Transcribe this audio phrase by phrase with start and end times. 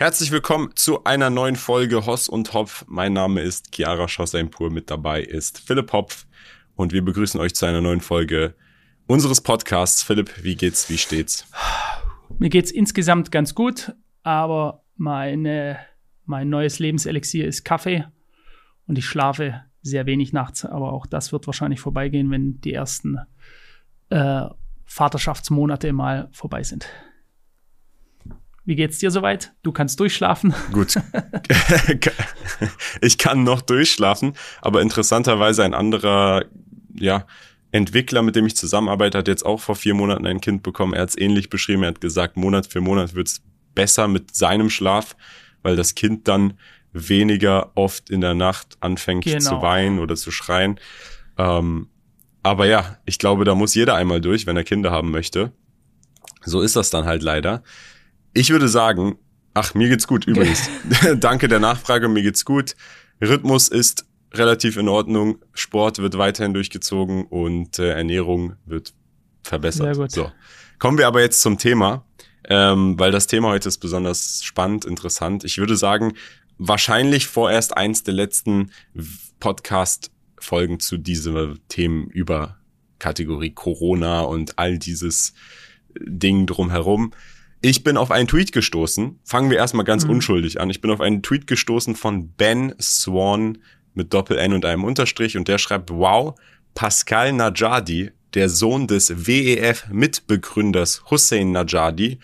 [0.00, 2.86] Herzlich willkommen zu einer neuen Folge Hoss und Hopf.
[2.88, 4.70] Mein Name ist Chiara Schosseinpur.
[4.70, 6.26] Mit dabei ist Philipp Hopf
[6.74, 8.54] und wir begrüßen euch zu einer neuen Folge
[9.06, 10.02] unseres Podcasts.
[10.02, 10.88] Philipp, wie geht's?
[10.88, 11.46] Wie steht's?
[12.38, 13.92] Mir geht's insgesamt ganz gut,
[14.22, 15.78] aber meine,
[16.24, 18.06] mein neues Lebenselixier ist Kaffee
[18.86, 23.18] und ich schlafe sehr wenig nachts, aber auch das wird wahrscheinlich vorbeigehen, wenn die ersten
[24.08, 24.46] äh,
[24.86, 26.88] Vaterschaftsmonate mal vorbei sind.
[28.64, 29.52] Wie geht's dir soweit?
[29.62, 30.54] Du kannst durchschlafen.
[30.72, 30.94] Gut.
[33.00, 36.44] ich kann noch durchschlafen, aber interessanterweise ein anderer,
[36.94, 37.26] ja,
[37.72, 40.92] Entwickler, mit dem ich zusammenarbeite, hat jetzt auch vor vier Monaten ein Kind bekommen.
[40.92, 41.84] Er hat es ähnlich beschrieben.
[41.84, 43.42] Er hat gesagt, Monat für Monat wird's
[43.74, 45.16] besser mit seinem Schlaf,
[45.62, 46.54] weil das Kind dann
[46.92, 49.38] weniger oft in der Nacht anfängt genau.
[49.38, 50.80] zu weinen oder zu schreien.
[51.38, 51.88] Ähm,
[52.42, 55.52] aber ja, ich glaube, da muss jeder einmal durch, wenn er Kinder haben möchte.
[56.42, 57.62] So ist das dann halt leider.
[58.32, 59.18] Ich würde sagen,
[59.54, 60.68] ach, mir geht's gut übrigens.
[61.16, 62.74] Danke der Nachfrage, mir geht's gut.
[63.20, 68.94] Rhythmus ist relativ in Ordnung, Sport wird weiterhin durchgezogen und äh, Ernährung wird
[69.42, 69.94] verbessert.
[69.94, 70.12] Sehr gut.
[70.12, 70.32] So.
[70.78, 72.06] Kommen wir aber jetzt zum Thema,
[72.48, 75.44] ähm, weil das Thema heute ist besonders spannend, interessant.
[75.44, 76.14] Ich würde sagen,
[76.58, 78.70] wahrscheinlich vorerst eins der letzten
[79.40, 82.58] Podcast-Folgen zu diesem Themen über
[82.98, 85.32] Kategorie Corona und all dieses
[85.98, 87.12] Ding drumherum.
[87.62, 89.20] Ich bin auf einen Tweet gestoßen.
[89.22, 90.12] Fangen wir erstmal ganz mhm.
[90.12, 90.70] unschuldig an.
[90.70, 93.58] Ich bin auf einen Tweet gestoßen von Ben Swan
[93.92, 96.34] mit Doppel-N und einem Unterstrich und der schreibt, wow,
[96.74, 102.18] Pascal Najadi, der Sohn des WEF-Mitbegründers Hussein Najadi,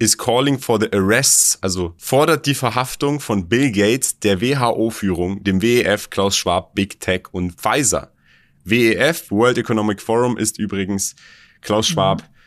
[0.00, 5.60] is calling for the arrests, also fordert die Verhaftung von Bill Gates, der WHO-Führung, dem
[5.60, 8.10] WEF, Klaus Schwab, Big Tech und Pfizer.
[8.64, 11.14] WEF, World Economic Forum, ist übrigens
[11.60, 12.39] Klaus Schwab, mhm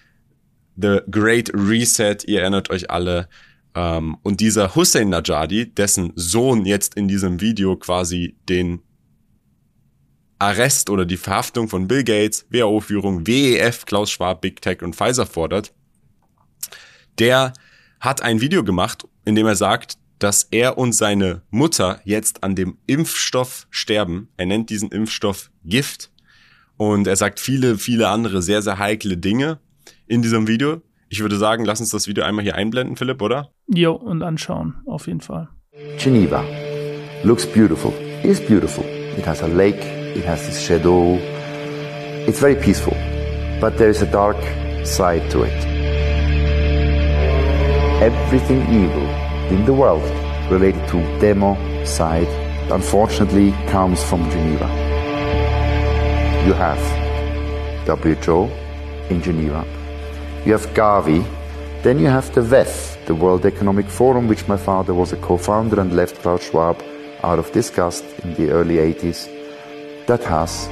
[0.75, 3.27] The Great Reset, ihr erinnert euch alle.
[3.75, 8.81] Ähm, und dieser Hussein Najadi, dessen Sohn jetzt in diesem Video quasi den
[10.39, 15.25] Arrest oder die Verhaftung von Bill Gates, WHO-Führung, WEF, Klaus Schwab, Big Tech und Pfizer
[15.25, 15.73] fordert,
[17.19, 17.53] der
[17.99, 22.55] hat ein Video gemacht, in dem er sagt, dass er und seine Mutter jetzt an
[22.55, 24.30] dem Impfstoff sterben.
[24.37, 26.11] Er nennt diesen Impfstoff Gift.
[26.75, 29.59] Und er sagt viele, viele andere sehr, sehr heikle Dinge
[30.08, 30.81] in diesem Video.
[31.09, 33.52] Ich würde sagen, lass uns das Video einmal hier einblenden, Philipp, oder?
[33.67, 35.49] Jo, und anschauen, auf jeden Fall.
[35.97, 36.43] Geneva
[37.23, 37.93] looks beautiful.
[38.23, 38.83] It is beautiful.
[39.17, 39.83] It has a lake,
[40.15, 41.19] it has this shadow.
[42.27, 42.95] It's very peaceful.
[43.61, 44.37] But there is a dark
[44.86, 45.65] side to it.
[48.02, 49.08] Everything evil
[49.49, 50.03] in the world
[50.49, 51.55] related to demo
[51.86, 52.27] side
[52.71, 54.67] unfortunately comes from Geneva.
[56.45, 56.80] You have
[57.86, 58.49] WHO
[59.09, 59.63] in Geneva.
[60.45, 61.23] You have Gavi.
[61.83, 65.80] Then you have the WEF, the World Economic Forum, which my father was a co-founder
[65.80, 66.83] and left Klaus Schwab
[67.23, 69.30] out of disgust in the early 80s,
[70.05, 70.67] that has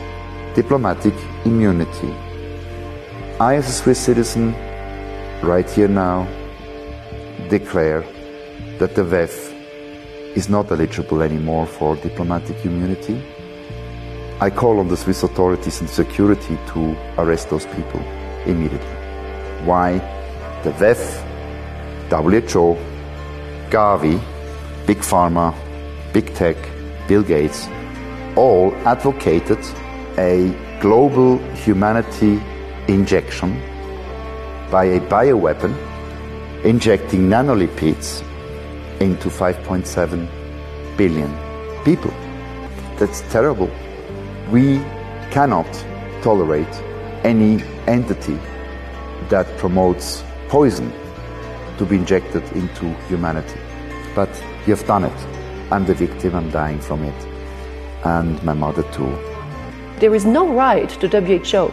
[0.55, 1.13] diplomatic
[1.45, 2.11] immunity.
[3.39, 4.53] I, as a Swiss citizen,
[5.41, 6.27] right here now,
[7.49, 8.01] declare
[8.79, 9.53] that the WEF
[10.35, 13.23] is not eligible anymore for diplomatic immunity.
[14.41, 18.01] I call on the Swiss authorities and security to arrest those people
[18.45, 19.00] immediately
[19.65, 19.99] why
[20.63, 21.01] the WEF,
[22.09, 22.77] WHO,
[23.69, 24.19] Gavi,
[24.85, 25.55] Big Pharma,
[26.13, 26.57] Big Tech,
[27.07, 27.67] Bill Gates
[28.35, 29.59] all advocated
[30.17, 32.41] a global humanity
[32.87, 33.59] injection
[34.69, 35.75] by a bioweapon
[36.63, 38.21] injecting nanolipids
[38.99, 40.27] into 5.7
[40.97, 41.31] billion
[41.83, 42.11] people.
[42.97, 43.69] That's terrible.
[44.51, 44.79] We
[45.31, 45.71] cannot
[46.21, 46.73] tolerate
[47.23, 48.39] any entity
[49.31, 50.91] that promotes poison
[51.77, 53.59] to be injected into humanity.
[54.13, 54.29] But
[54.67, 55.19] you have done it.
[55.71, 57.27] I'm the victim, I'm dying from it.
[58.03, 59.11] And my mother too.
[59.99, 61.71] There is no right to WHO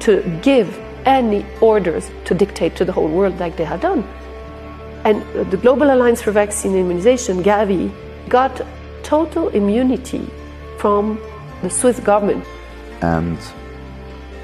[0.00, 4.04] to give any orders to dictate to the whole world like they have done.
[5.04, 7.90] And the Global Alliance for Vaccine Immunization, Gavi,
[8.28, 8.60] got
[9.02, 10.28] total immunity
[10.76, 11.18] from
[11.62, 12.44] the Swiss government.
[13.00, 13.38] And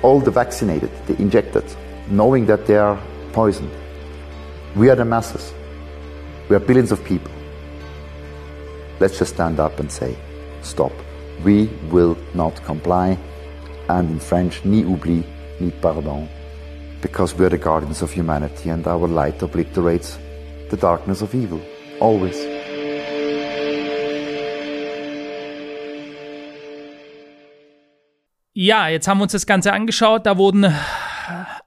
[0.02, 1.64] all the vaccinated, the injected,
[2.08, 2.98] knowing that they are
[3.32, 3.70] poisoned.
[4.76, 5.52] We are the masses.
[6.48, 7.30] We are billions of people.
[9.00, 10.16] Let's just stand up and say,
[10.62, 10.92] stop.
[11.44, 13.18] We will not comply.
[13.88, 15.24] And in French, ni oubli,
[15.60, 16.28] ni pardon.
[17.00, 20.18] Because we are the guardians of humanity and our light obliterates
[20.70, 21.60] the darkness of evil.
[22.00, 22.36] Always.
[28.56, 30.26] Ja, jetzt haben wir uns das Ganze angeschaut.
[30.26, 30.72] Da wurden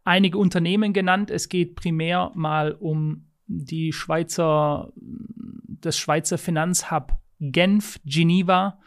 [0.07, 1.29] einige Unternehmen genannt.
[1.29, 8.79] Es geht primär mal um die Schweizer, das Schweizer Finanzhub Genf, Geneva,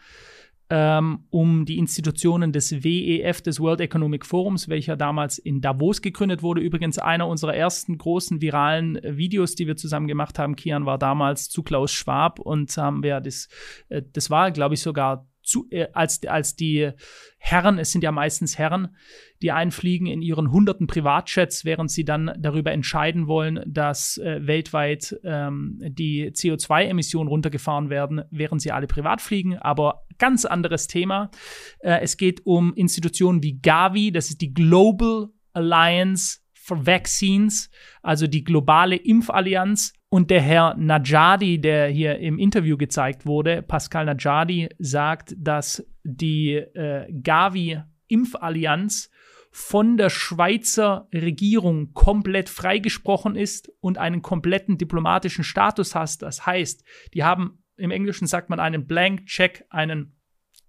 [0.69, 6.41] ähm, um die Institutionen des WEF, des World Economic Forums, welcher damals in Davos gegründet
[6.43, 6.61] wurde.
[6.61, 10.55] Übrigens einer unserer ersten großen viralen Videos, die wir zusammen gemacht haben.
[10.55, 13.47] Kian war damals zu Klaus Schwab und haben wir das,
[13.89, 16.91] äh, das war, glaube ich, sogar zu, äh, als, als die
[17.37, 18.95] Herren, es sind ja meistens Herren,
[19.41, 25.19] die einfliegen in ihren hunderten Privatjets, während sie dann darüber entscheiden wollen, dass äh, weltweit
[25.23, 29.57] ähm, die CO2-Emissionen runtergefahren werden, während sie alle privat fliegen.
[29.57, 31.31] Aber ganz anderes Thema.
[31.79, 37.69] Äh, es geht um Institutionen wie Gavi, das ist die Global Alliance for Vaccines,
[38.01, 39.93] also die globale Impfallianz.
[40.13, 46.55] Und der Herr Najadi, der hier im Interview gezeigt wurde, Pascal Najadi, sagt, dass die
[46.55, 49.09] äh, Gavi-Impfallianz
[49.51, 56.21] von der Schweizer Regierung komplett freigesprochen ist und einen kompletten diplomatischen Status hat.
[56.21, 60.17] Das heißt, die haben im Englischen sagt man einen Blank Check, einen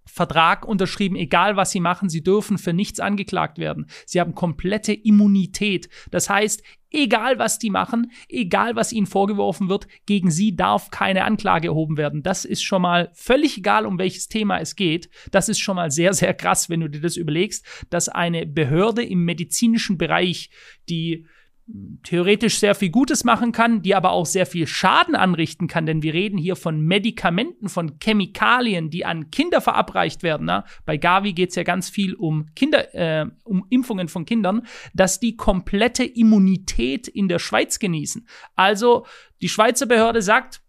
[0.05, 3.87] Vertrag unterschrieben, egal was sie machen, sie dürfen für nichts angeklagt werden.
[4.05, 5.89] Sie haben komplette Immunität.
[6.11, 6.61] Das heißt,
[6.91, 11.97] egal was die machen, egal was ihnen vorgeworfen wird, gegen sie darf keine Anklage erhoben
[11.97, 12.21] werden.
[12.21, 15.09] Das ist schon mal völlig egal, um welches Thema es geht.
[15.31, 19.03] Das ist schon mal sehr, sehr krass, wenn du dir das überlegst, dass eine Behörde
[19.03, 20.49] im medizinischen Bereich,
[20.89, 21.25] die
[22.03, 26.03] theoretisch sehr viel Gutes machen kann, die aber auch sehr viel Schaden anrichten kann, denn
[26.03, 30.47] wir reden hier von Medikamenten, von Chemikalien, die an Kinder verabreicht werden.
[30.47, 30.65] Na?
[30.85, 35.19] Bei Gavi geht es ja ganz viel um Kinder, äh, um Impfungen von Kindern, dass
[35.19, 38.27] die komplette Immunität in der Schweiz genießen.
[38.55, 39.05] Also
[39.41, 40.61] die Schweizer Behörde sagt,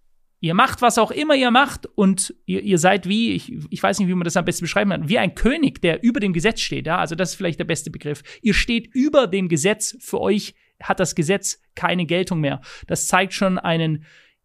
[0.45, 3.99] Ihr macht, was auch immer ihr macht und ihr, ihr seid wie, ich, ich weiß
[3.99, 6.61] nicht, wie man das am besten beschreiben kann, wie ein König, der über dem Gesetz
[6.61, 6.87] steht.
[6.87, 6.99] Ja?
[6.99, 8.23] Also das ist vielleicht der beste Begriff.
[8.43, 9.97] Ihr steht über dem Gesetz.
[10.01, 12.61] Für euch hat das Gesetz keine Geltung mehr.
[12.87, 14.01] Das zeigt schon eine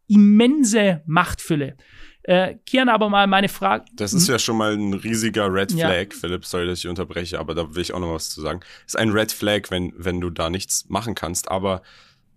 [0.07, 1.77] immense Machtfülle.
[2.23, 3.85] Äh, Kian, aber mal meine Frage.
[3.93, 6.19] Das ist ja schon mal ein riesiger Red Flag, ja.
[6.19, 8.59] Philipp, sorry, dass ich unterbreche, aber da will ich auch noch was zu sagen.
[8.85, 11.81] ist ein Red Flag, wenn, wenn du da nichts machen kannst, aber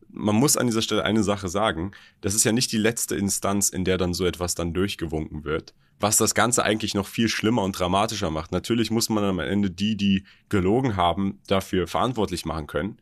[0.09, 1.93] man muss an dieser Stelle eine Sache sagen.
[2.21, 5.75] Das ist ja nicht die letzte Instanz, in der dann so etwas dann durchgewunken wird.
[5.99, 8.53] Was das Ganze eigentlich noch viel schlimmer und dramatischer macht.
[8.53, 12.99] Natürlich muss man am Ende die, die gelogen haben, dafür verantwortlich machen können.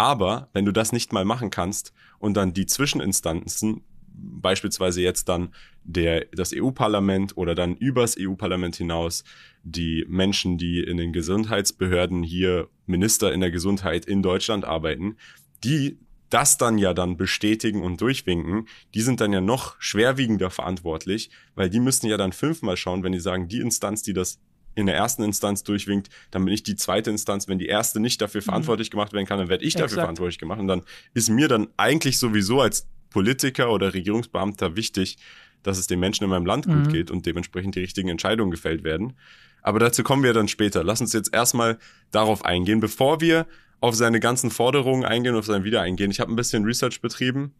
[0.00, 3.82] Aber wenn du das nicht mal machen kannst und dann die Zwischeninstanzen,
[4.14, 5.50] beispielsweise jetzt dann
[5.84, 9.24] der, das EU-Parlament oder dann übers EU-Parlament hinaus
[9.62, 15.18] die Menschen, die in den Gesundheitsbehörden hier Minister in der Gesundheit in Deutschland arbeiten,
[15.64, 15.98] die
[16.30, 21.68] das dann ja dann bestätigen und durchwinken, die sind dann ja noch schwerwiegender verantwortlich, weil
[21.68, 24.38] die müssen ja dann fünfmal schauen, wenn die sagen, die Instanz, die das
[24.80, 27.48] in der ersten Instanz durchwinkt, dann bin ich die zweite Instanz.
[27.48, 28.46] Wenn die erste nicht dafür mhm.
[28.46, 30.02] verantwortlich gemacht werden kann, dann werde ich dafür Exakt.
[30.02, 30.60] verantwortlich gemacht.
[30.60, 30.82] Und dann
[31.14, 35.18] ist mir dann eigentlich sowieso als Politiker oder Regierungsbeamter wichtig,
[35.62, 36.84] dass es den Menschen in meinem Land mhm.
[36.84, 39.14] gut geht und dementsprechend die richtigen Entscheidungen gefällt werden.
[39.62, 40.82] Aber dazu kommen wir dann später.
[40.82, 41.78] Lass uns jetzt erstmal
[42.10, 43.46] darauf eingehen, bevor wir
[43.80, 46.10] auf seine ganzen Forderungen eingehen, auf sein Wieder eingehen.
[46.10, 47.52] Ich habe ein bisschen Research betrieben.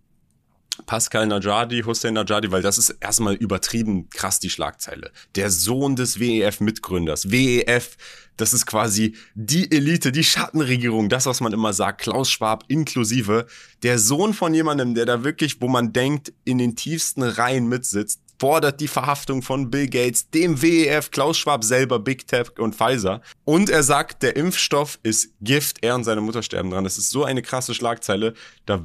[0.86, 5.10] Pascal Najadi, Hussein Najadi, weil das ist erstmal übertrieben krass die Schlagzeile.
[5.34, 7.30] Der Sohn des WEF-Mitgründers.
[7.30, 7.96] WEF,
[8.36, 13.46] das ist quasi die Elite, die Schattenregierung, das, was man immer sagt, Klaus Schwab inklusive.
[13.82, 18.20] Der Sohn von jemandem, der da wirklich, wo man denkt, in den tiefsten Reihen mitsitzt,
[18.40, 23.20] fordert die Verhaftung von Bill Gates, dem WEF, Klaus Schwab selber, Big Tech und Pfizer.
[23.44, 26.84] Und er sagt, der Impfstoff ist Gift, er und seine Mutter sterben dran.
[26.84, 28.32] Das ist so eine krasse Schlagzeile,
[28.64, 28.82] da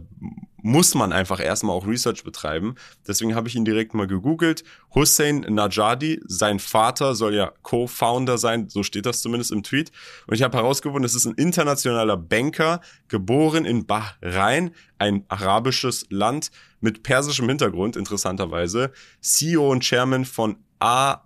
[0.66, 2.74] muss man einfach erstmal auch Research betreiben.
[3.08, 4.64] Deswegen habe ich ihn direkt mal gegoogelt.
[4.96, 9.92] Hussein Najadi, sein Vater soll ja Co-Founder sein, so steht das zumindest im Tweet.
[10.26, 16.50] Und ich habe herausgefunden, es ist ein internationaler Banker, geboren in Bahrain, ein arabisches Land
[16.80, 18.92] mit persischem Hintergrund, interessanterweise.
[19.22, 21.22] CEO und Chairman von AIAK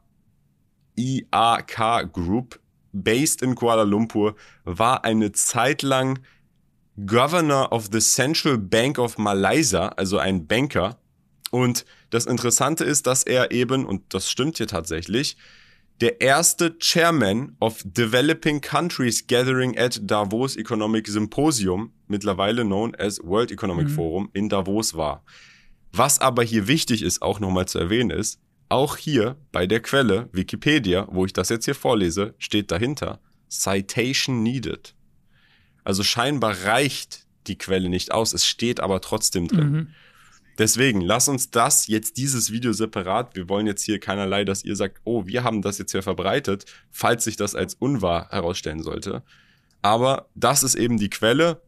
[2.12, 2.60] Group,
[2.92, 6.20] based in Kuala Lumpur, war eine Zeit lang
[7.06, 11.00] Governor of the Central Bank of Malaysia, also ein Banker.
[11.52, 15.38] Und das Interessante ist, dass er eben, und das stimmt hier tatsächlich,
[16.02, 23.52] der erste Chairman of Developing Countries Gathering at Davos Economic Symposium, mittlerweile known as World
[23.52, 23.94] Economic mhm.
[23.94, 25.24] Forum, in Davos war.
[25.92, 28.40] Was aber hier wichtig ist, auch nochmal zu erwähnen ist,
[28.70, 34.44] auch hier bei der Quelle Wikipedia, wo ich das jetzt hier vorlese, steht dahinter Citation
[34.44, 34.96] needed.
[35.90, 39.72] Also scheinbar reicht die Quelle nicht aus, es steht aber trotzdem drin.
[39.72, 39.88] Mhm.
[40.60, 44.76] Deswegen, lass uns das jetzt, dieses Video separat, wir wollen jetzt hier keinerlei, dass ihr
[44.76, 49.24] sagt, oh, wir haben das jetzt hier verbreitet, falls sich das als unwahr herausstellen sollte.
[49.82, 51.60] Aber das ist eben die Quelle.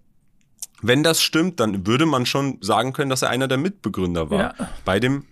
[0.84, 4.40] Wenn das stimmt, dann würde man schon sagen können, dass er einer der Mitbegründer war
[4.60, 4.70] Ja.
[4.86, 5.26] bei dem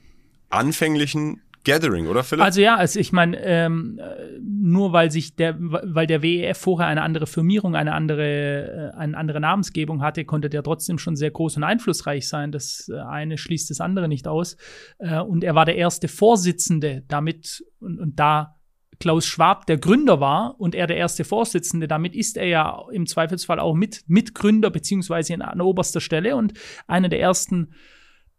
[0.49, 2.43] anfänglichen Gathering, oder Philipp?
[2.43, 6.87] Also ja, also ich meine, ähm, äh, nur weil sich der, weil der WEF vorher
[6.87, 11.31] eine andere Firmierung, eine andere, äh, eine andere Namensgebung hatte, konnte der trotzdem schon sehr
[11.31, 12.51] groß und einflussreich sein.
[12.51, 14.57] Das äh, eine schließt das andere nicht aus.
[14.99, 18.55] Äh, und er war der erste Vorsitzende, damit und, und da
[18.99, 23.07] Klaus Schwab der Gründer war und er der erste Vorsitzende, damit ist er ja im
[23.07, 26.53] Zweifelsfall auch mit, Mitgründer beziehungsweise an oberster Stelle und
[26.85, 27.73] einer der ersten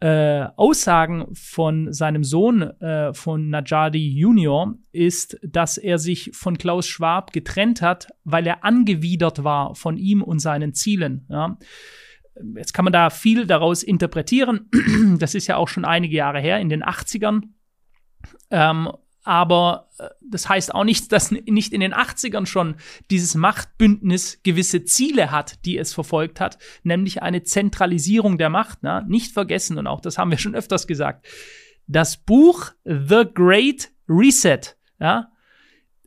[0.01, 6.87] äh, Aussagen von seinem Sohn, äh, von Najadi Junior, ist, dass er sich von Klaus
[6.87, 11.27] Schwab getrennt hat, weil er angewidert war von ihm und seinen Zielen.
[11.29, 11.59] Ja.
[12.57, 14.71] Jetzt kann man da viel daraus interpretieren.
[15.19, 17.43] Das ist ja auch schon einige Jahre her, in den 80ern.
[18.51, 18.89] Ähm,
[19.31, 22.75] aber äh, das heißt auch nicht, dass nicht in den 80ern schon
[23.13, 28.83] dieses Machtbündnis gewisse Ziele hat, die es verfolgt hat, nämlich eine Zentralisierung der Macht.
[28.83, 29.05] Ne?
[29.07, 31.29] Nicht vergessen, und auch das haben wir schon öfters gesagt,
[31.87, 34.63] das Buch The Great Reset,
[34.99, 35.31] ja,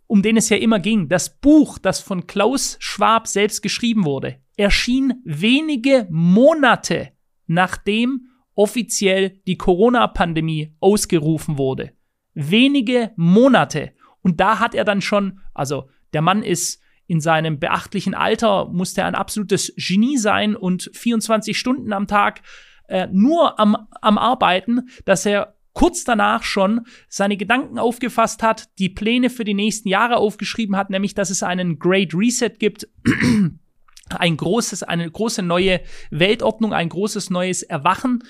[0.08, 4.42] um den es ja immer ging, das Buch, das von Klaus Schwab selbst geschrieben wurde,
[4.58, 7.14] erschien wenige Monate
[7.48, 11.94] nachdem offiziell die Corona-Pandemie ausgerufen wurde.
[12.34, 13.92] Wenige Monate.
[14.22, 19.04] Und da hat er dann schon, also der Mann ist in seinem beachtlichen Alter, musste
[19.04, 22.42] ein absolutes Genie sein und 24 Stunden am Tag
[22.88, 28.90] äh, nur am, am Arbeiten, dass er kurz danach schon seine Gedanken aufgefasst hat, die
[28.90, 32.88] Pläne für die nächsten Jahre aufgeschrieben hat, nämlich dass es einen Great Reset gibt,
[34.10, 38.24] ein großes, eine große neue Weltordnung, ein großes neues Erwachen.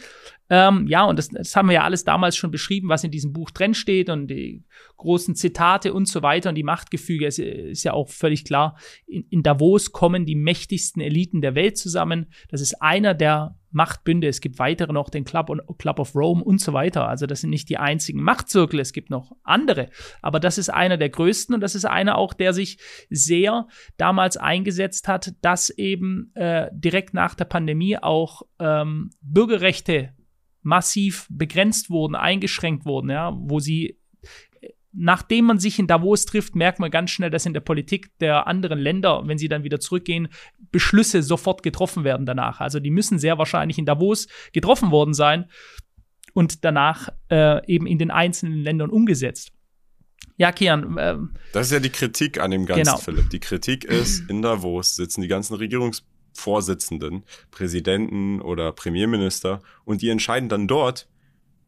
[0.49, 3.33] Ähm, ja, und das, das haben wir ja alles damals schon beschrieben, was in diesem
[3.33, 4.63] Buch drin steht und die
[4.97, 7.25] großen Zitate und so weiter und die Machtgefüge.
[7.25, 11.77] Es ist ja auch völlig klar, in, in Davos kommen die mächtigsten Eliten der Welt
[11.77, 12.27] zusammen.
[12.49, 14.27] Das ist einer der Machtbünde.
[14.27, 17.07] Es gibt weitere noch, den Club, und, Club of Rome und so weiter.
[17.07, 19.89] Also das sind nicht die einzigen Machtzirkel, es gibt noch andere.
[20.21, 22.77] Aber das ist einer der größten und das ist einer auch, der sich
[23.09, 30.13] sehr damals eingesetzt hat, dass eben äh, direkt nach der Pandemie auch ähm, Bürgerrechte
[30.63, 33.97] massiv begrenzt wurden, eingeschränkt wurden, ja, wo sie
[34.93, 38.47] nachdem man sich in Davos trifft, merkt man ganz schnell, dass in der Politik der
[38.47, 40.29] anderen Länder, wenn sie dann wieder zurückgehen,
[40.71, 42.59] Beschlüsse sofort getroffen werden danach.
[42.59, 45.49] Also die müssen sehr wahrscheinlich in Davos getroffen worden sein
[46.33, 49.51] und danach äh, eben in den einzelnen Ländern umgesetzt.
[50.37, 50.97] Ja, Kian.
[50.97, 51.17] Äh,
[51.53, 52.97] das ist ja die Kritik an dem Ganzen, Genau.
[52.97, 53.29] Philipp.
[53.29, 55.55] Die Kritik ist, in Davos sitzen die ganzen
[56.33, 61.07] Regierungsvorsitzenden, Präsidenten oder Premierminister und die entscheiden dann dort,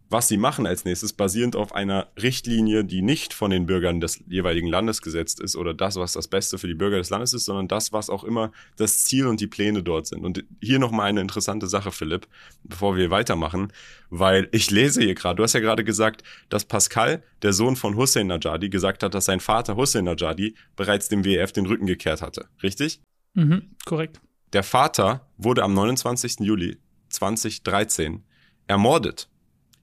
[0.07, 4.23] was sie machen als nächstes, basierend auf einer Richtlinie, die nicht von den Bürgern des
[4.27, 7.45] jeweiligen Landes gesetzt ist oder das, was das Beste für die Bürger des Landes ist,
[7.45, 10.23] sondern das, was auch immer das Ziel und die Pläne dort sind.
[10.23, 12.27] Und hier nochmal eine interessante Sache, Philipp,
[12.63, 13.73] bevor wir weitermachen,
[14.11, 17.95] weil ich lese hier gerade, du hast ja gerade gesagt, dass Pascal, der Sohn von
[17.95, 22.21] Hussein Najadi, gesagt hat, dass sein Vater Hussein Najadi bereits dem WEF den Rücken gekehrt
[22.21, 22.45] hatte.
[22.61, 23.01] Richtig?
[23.35, 24.19] mhm, korrekt.
[24.55, 26.39] Der Vater wurde am 29.
[26.39, 26.77] Juli
[27.09, 28.23] 2013
[28.67, 29.27] ermordet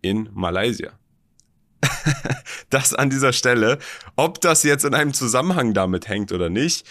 [0.00, 0.92] in Malaysia.
[2.70, 3.78] das an dieser Stelle.
[4.16, 6.88] Ob das jetzt in einem Zusammenhang damit hängt oder nicht,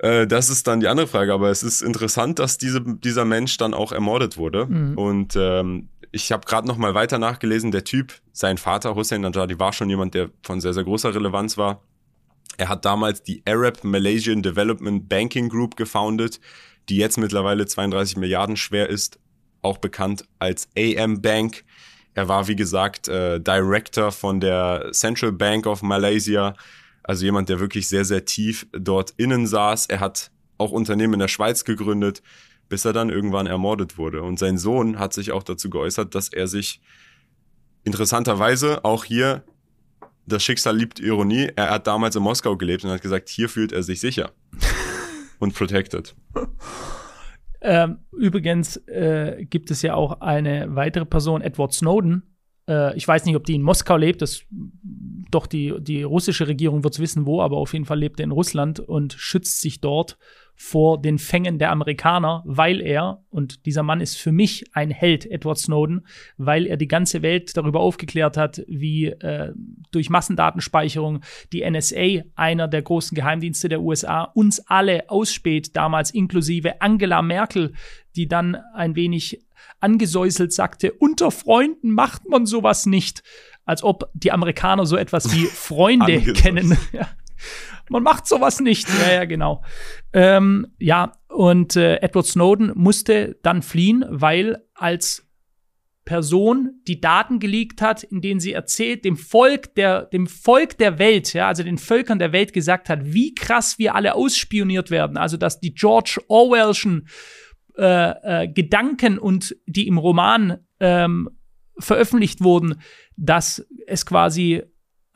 [0.00, 1.32] äh, das ist dann die andere Frage.
[1.32, 4.66] Aber es ist interessant, dass diese, dieser Mensch dann auch ermordet wurde.
[4.66, 4.98] Mhm.
[4.98, 7.70] Und ähm, ich habe gerade noch mal weiter nachgelesen.
[7.70, 11.56] Der Typ, sein Vater Hussein Najadi, war schon jemand, der von sehr, sehr großer Relevanz
[11.56, 11.80] war.
[12.56, 16.40] Er hat damals die Arab Malaysian Development Banking Group gefoundet,
[16.88, 19.18] die jetzt mittlerweile 32 Milliarden schwer ist,
[19.62, 21.64] auch bekannt als AM Bank.
[22.14, 26.54] Er war, wie gesagt, äh, Director von der Central Bank of Malaysia,
[27.02, 29.86] also jemand, der wirklich sehr, sehr tief dort innen saß.
[29.86, 32.22] Er hat auch Unternehmen in der Schweiz gegründet,
[32.68, 34.22] bis er dann irgendwann ermordet wurde.
[34.22, 36.80] Und sein Sohn hat sich auch dazu geäußert, dass er sich
[37.84, 39.44] interessanterweise auch hier,
[40.26, 43.72] das Schicksal liebt Ironie, er hat damals in Moskau gelebt und hat gesagt, hier fühlt
[43.72, 44.32] er sich sicher
[45.38, 46.14] und protected.
[47.60, 52.22] Ähm, übrigens äh, gibt es ja auch eine weitere Person, Edward Snowden.
[52.68, 54.22] Äh, ich weiß nicht, ob die in Moskau lebt.
[54.22, 54.42] Das,
[55.30, 58.24] doch die, die russische Regierung wird es wissen, wo, aber auf jeden Fall lebt er
[58.24, 60.18] in Russland und schützt sich dort
[60.58, 65.30] vor den Fängen der Amerikaner, weil er, und dieser Mann ist für mich ein Held,
[65.30, 66.06] Edward Snowden,
[66.38, 69.52] weil er die ganze Welt darüber aufgeklärt hat, wie äh,
[69.90, 71.20] durch Massendatenspeicherung
[71.52, 77.74] die NSA, einer der großen Geheimdienste der USA, uns alle ausspäht, damals inklusive Angela Merkel,
[78.16, 79.45] die dann ein wenig
[79.80, 83.22] angesäuselt sagte, unter Freunden macht man sowas nicht.
[83.64, 86.76] Als ob die Amerikaner so etwas wie Freunde kennen.
[87.88, 88.88] Man macht sowas nicht.
[89.00, 89.62] Ja, ja, genau.
[90.12, 95.26] Ähm, ja, und äh, Edward Snowden musste dann fliehen, weil als
[96.06, 100.98] Person die Daten geleakt hat, in denen sie erzählt, dem Volk der, dem Volk der
[100.98, 105.16] Welt, ja, also den Völkern der Welt gesagt hat, wie krass wir alle ausspioniert werden.
[105.16, 107.08] Also, dass die George Orwellschen
[107.76, 111.30] äh, äh, Gedanken und die im Roman ähm,
[111.78, 112.80] veröffentlicht wurden,
[113.16, 114.62] dass es quasi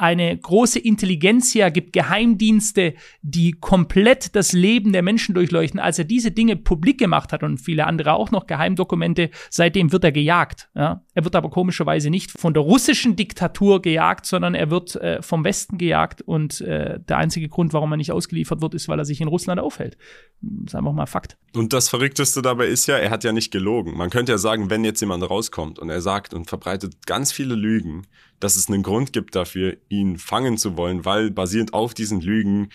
[0.00, 5.78] eine große Intelligenzia gibt, Geheimdienste, die komplett das Leben der Menschen durchleuchten.
[5.78, 10.04] Als er diese Dinge publik gemacht hat und viele andere auch noch Geheimdokumente, seitdem wird
[10.04, 10.70] er gejagt.
[10.74, 11.04] Ja?
[11.14, 15.44] Er wird aber komischerweise nicht von der russischen Diktatur gejagt, sondern er wird äh, vom
[15.44, 19.04] Westen gejagt und äh, der einzige Grund, warum er nicht ausgeliefert wird, ist, weil er
[19.04, 19.98] sich in Russland aufhält.
[20.40, 21.36] Das ist einfach mal Fakt.
[21.54, 23.96] Und das Verrückteste dabei ist ja, er hat ja nicht gelogen.
[23.96, 27.54] Man könnte ja sagen, wenn jetzt jemand rauskommt und er sagt und verbreitet ganz viele
[27.54, 28.06] Lügen,
[28.40, 32.70] dass es einen Grund gibt dafür, ihn fangen zu wollen, weil basierend auf diesen Lügen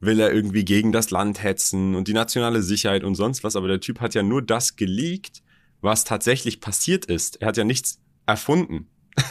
[0.00, 3.56] will er irgendwie gegen das Land hetzen und die nationale Sicherheit und sonst was.
[3.56, 5.42] Aber der Typ hat ja nur das geleakt,
[5.80, 7.42] was tatsächlich passiert ist.
[7.42, 8.88] Er hat ja nichts erfunden.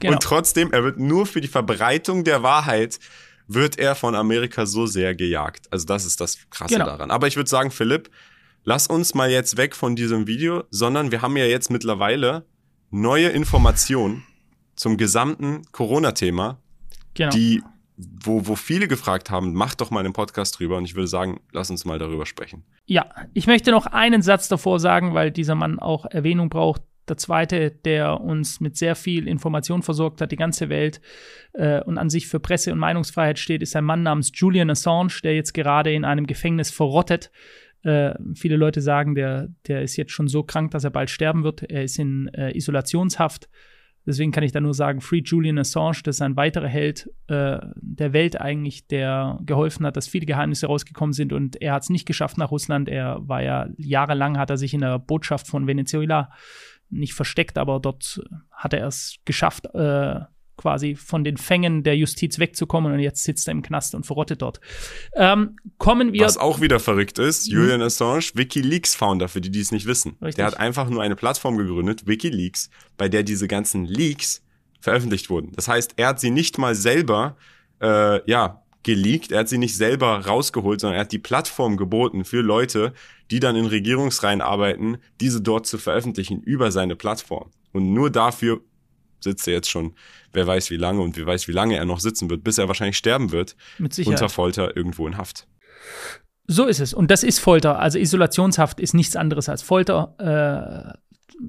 [0.00, 0.14] Genau.
[0.14, 2.98] Und trotzdem, er wird nur für die Verbreitung der Wahrheit
[3.46, 5.66] wird er von Amerika so sehr gejagt.
[5.70, 6.86] Also das ist das Krasse genau.
[6.86, 7.10] daran.
[7.10, 8.10] Aber ich würde sagen, Philipp,
[8.64, 12.46] lass uns mal jetzt weg von diesem Video, sondern wir haben ja jetzt mittlerweile
[12.90, 14.22] neue Informationen
[14.80, 16.58] zum gesamten Corona-Thema,
[17.12, 17.30] genau.
[17.30, 17.62] die,
[17.96, 21.40] wo, wo viele gefragt haben, mach doch mal einen Podcast drüber und ich würde sagen,
[21.52, 22.64] lass uns mal darüber sprechen.
[22.86, 26.80] Ja, ich möchte noch einen Satz davor sagen, weil dieser Mann auch Erwähnung braucht.
[27.08, 31.02] Der zweite, der uns mit sehr viel Information versorgt hat, die ganze Welt
[31.52, 35.20] äh, und an sich für Presse- und Meinungsfreiheit steht, ist ein Mann namens Julian Assange,
[35.22, 37.30] der jetzt gerade in einem Gefängnis verrottet.
[37.82, 41.44] Äh, viele Leute sagen, der, der ist jetzt schon so krank, dass er bald sterben
[41.44, 41.64] wird.
[41.64, 43.50] Er ist in äh, Isolationshaft
[44.10, 47.60] Deswegen kann ich da nur sagen, Free Julian Assange, das ist ein weiterer Held äh,
[47.76, 51.90] der Welt eigentlich, der geholfen hat, dass viele Geheimnisse rausgekommen sind und er hat es
[51.90, 52.88] nicht geschafft nach Russland.
[52.88, 56.32] Er war ja jahrelang, hat er sich in der Botschaft von Venezuela
[56.88, 60.20] nicht versteckt, aber dort hat er es geschafft, äh,
[60.60, 64.42] quasi von den Fängen der Justiz wegzukommen und jetzt sitzt er im Knast und verrottet
[64.42, 64.60] dort.
[65.14, 66.26] Ähm, kommen wir.
[66.26, 67.56] Was auch wieder verrückt ist, mhm.
[67.56, 70.16] Julian Assange, WikiLeaks-Founder, für die, die es nicht wissen.
[70.20, 70.36] Richtig.
[70.36, 74.42] Der hat einfach nur eine Plattform gegründet, WikiLeaks, bei der diese ganzen Leaks
[74.80, 75.52] veröffentlicht wurden.
[75.56, 77.36] Das heißt, er hat sie nicht mal selber,
[77.80, 82.24] äh, ja, geleakt, er hat sie nicht selber rausgeholt, sondern er hat die Plattform geboten
[82.24, 82.92] für Leute,
[83.30, 87.50] die dann in Regierungsreihen arbeiten, diese dort zu veröffentlichen über seine Plattform.
[87.72, 88.62] Und nur dafür
[89.20, 89.94] sitzt er jetzt schon,
[90.32, 92.68] wer weiß wie lange und wer weiß wie lange er noch sitzen wird, bis er
[92.68, 93.56] wahrscheinlich sterben wird.
[93.78, 94.20] Mit Sicherheit.
[94.20, 95.46] Unter Folter irgendwo in Haft.
[96.46, 96.92] So ist es.
[96.92, 97.78] Und das ist Folter.
[97.78, 100.16] Also Isolationshaft ist nichts anderes als Folter.
[100.18, 100.98] Äh,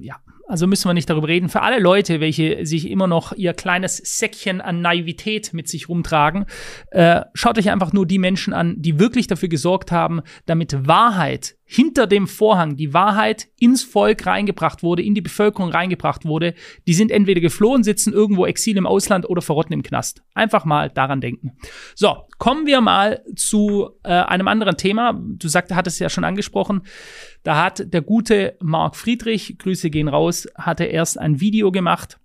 [0.00, 1.48] ja, also müssen wir nicht darüber reden.
[1.48, 6.46] Für alle Leute, welche sich immer noch ihr kleines Säckchen an Naivität mit sich rumtragen,
[6.90, 11.56] äh, schaut euch einfach nur die Menschen an, die wirklich dafür gesorgt haben, damit Wahrheit
[11.72, 16.52] hinter dem Vorhang, die Wahrheit ins Volk reingebracht wurde, in die Bevölkerung reingebracht wurde.
[16.86, 20.22] Die sind entweder geflohen, sitzen irgendwo Exil im Ausland oder verrotten im Knast.
[20.34, 21.52] Einfach mal daran denken.
[21.94, 25.18] So, kommen wir mal zu äh, einem anderen Thema.
[25.18, 26.82] Du sagte, hattest ja schon angesprochen.
[27.42, 32.18] Da hat der gute Mark Friedrich, Grüße gehen raus, hatte erst ein Video gemacht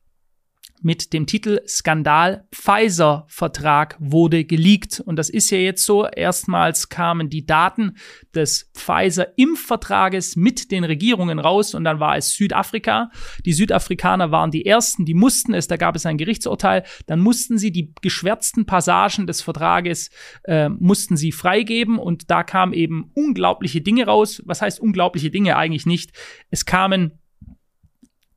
[0.82, 5.00] mit dem Titel Skandal Pfizer Vertrag wurde geleakt.
[5.00, 6.06] Und das ist ja jetzt so.
[6.06, 7.98] Erstmals kamen die Daten
[8.34, 13.10] des Pfizer Impfvertrages mit den Regierungen raus und dann war es Südafrika.
[13.46, 17.58] Die Südafrikaner waren die ersten, die mussten es, da gab es ein Gerichtsurteil, dann mussten
[17.58, 20.10] sie die geschwärzten Passagen des Vertrages
[20.44, 24.42] äh, mussten sie freigeben und da kamen eben unglaubliche Dinge raus.
[24.46, 26.12] Was heißt unglaubliche Dinge eigentlich nicht?
[26.50, 27.20] Es kamen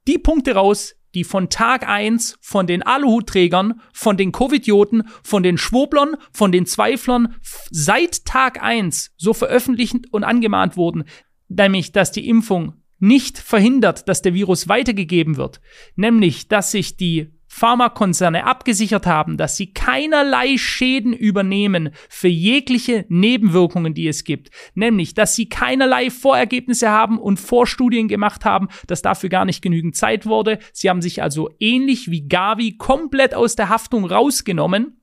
[0.06, 5.58] die Punkte raus, die von Tag eins von den Aluhutträgern, von den Covidioten, von den
[5.58, 7.36] Schwoblern, von den Zweiflern
[7.70, 11.04] seit Tag eins so veröffentlicht und angemahnt wurden,
[11.48, 15.60] nämlich, dass die Impfung nicht verhindert, dass der Virus weitergegeben wird,
[15.96, 23.92] nämlich, dass sich die Pharmakonzerne abgesichert haben, dass sie keinerlei Schäden übernehmen für jegliche Nebenwirkungen,
[23.92, 24.50] die es gibt.
[24.74, 29.96] Nämlich, dass sie keinerlei Vorergebnisse haben und Vorstudien gemacht haben, dass dafür gar nicht genügend
[29.96, 30.60] Zeit wurde.
[30.72, 34.99] Sie haben sich also ähnlich wie Gavi komplett aus der Haftung rausgenommen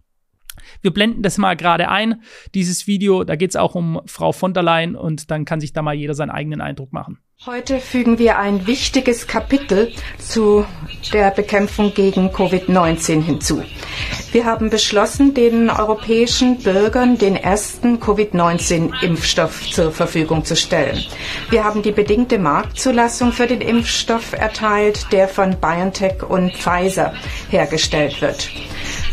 [0.82, 2.22] wir blenden das mal gerade ein,
[2.54, 3.24] dieses Video.
[3.24, 5.96] Da geht es auch um Frau von der Leyen und dann kann sich da mal
[5.96, 7.20] jeder seinen eigenen Eindruck machen.
[7.46, 10.66] Heute fügen wir ein wichtiges Kapitel zu
[11.14, 13.64] der Bekämpfung gegen Covid-19 hinzu.
[14.32, 21.06] Wir haben beschlossen, den europäischen Bürgern den ersten Covid-19-Impfstoff zur Verfügung zu stellen.
[21.52, 27.14] Wir haben die bedingte Marktzulassung für den Impfstoff erteilt, der von BioNTech und Pfizer
[27.50, 28.50] hergestellt wird.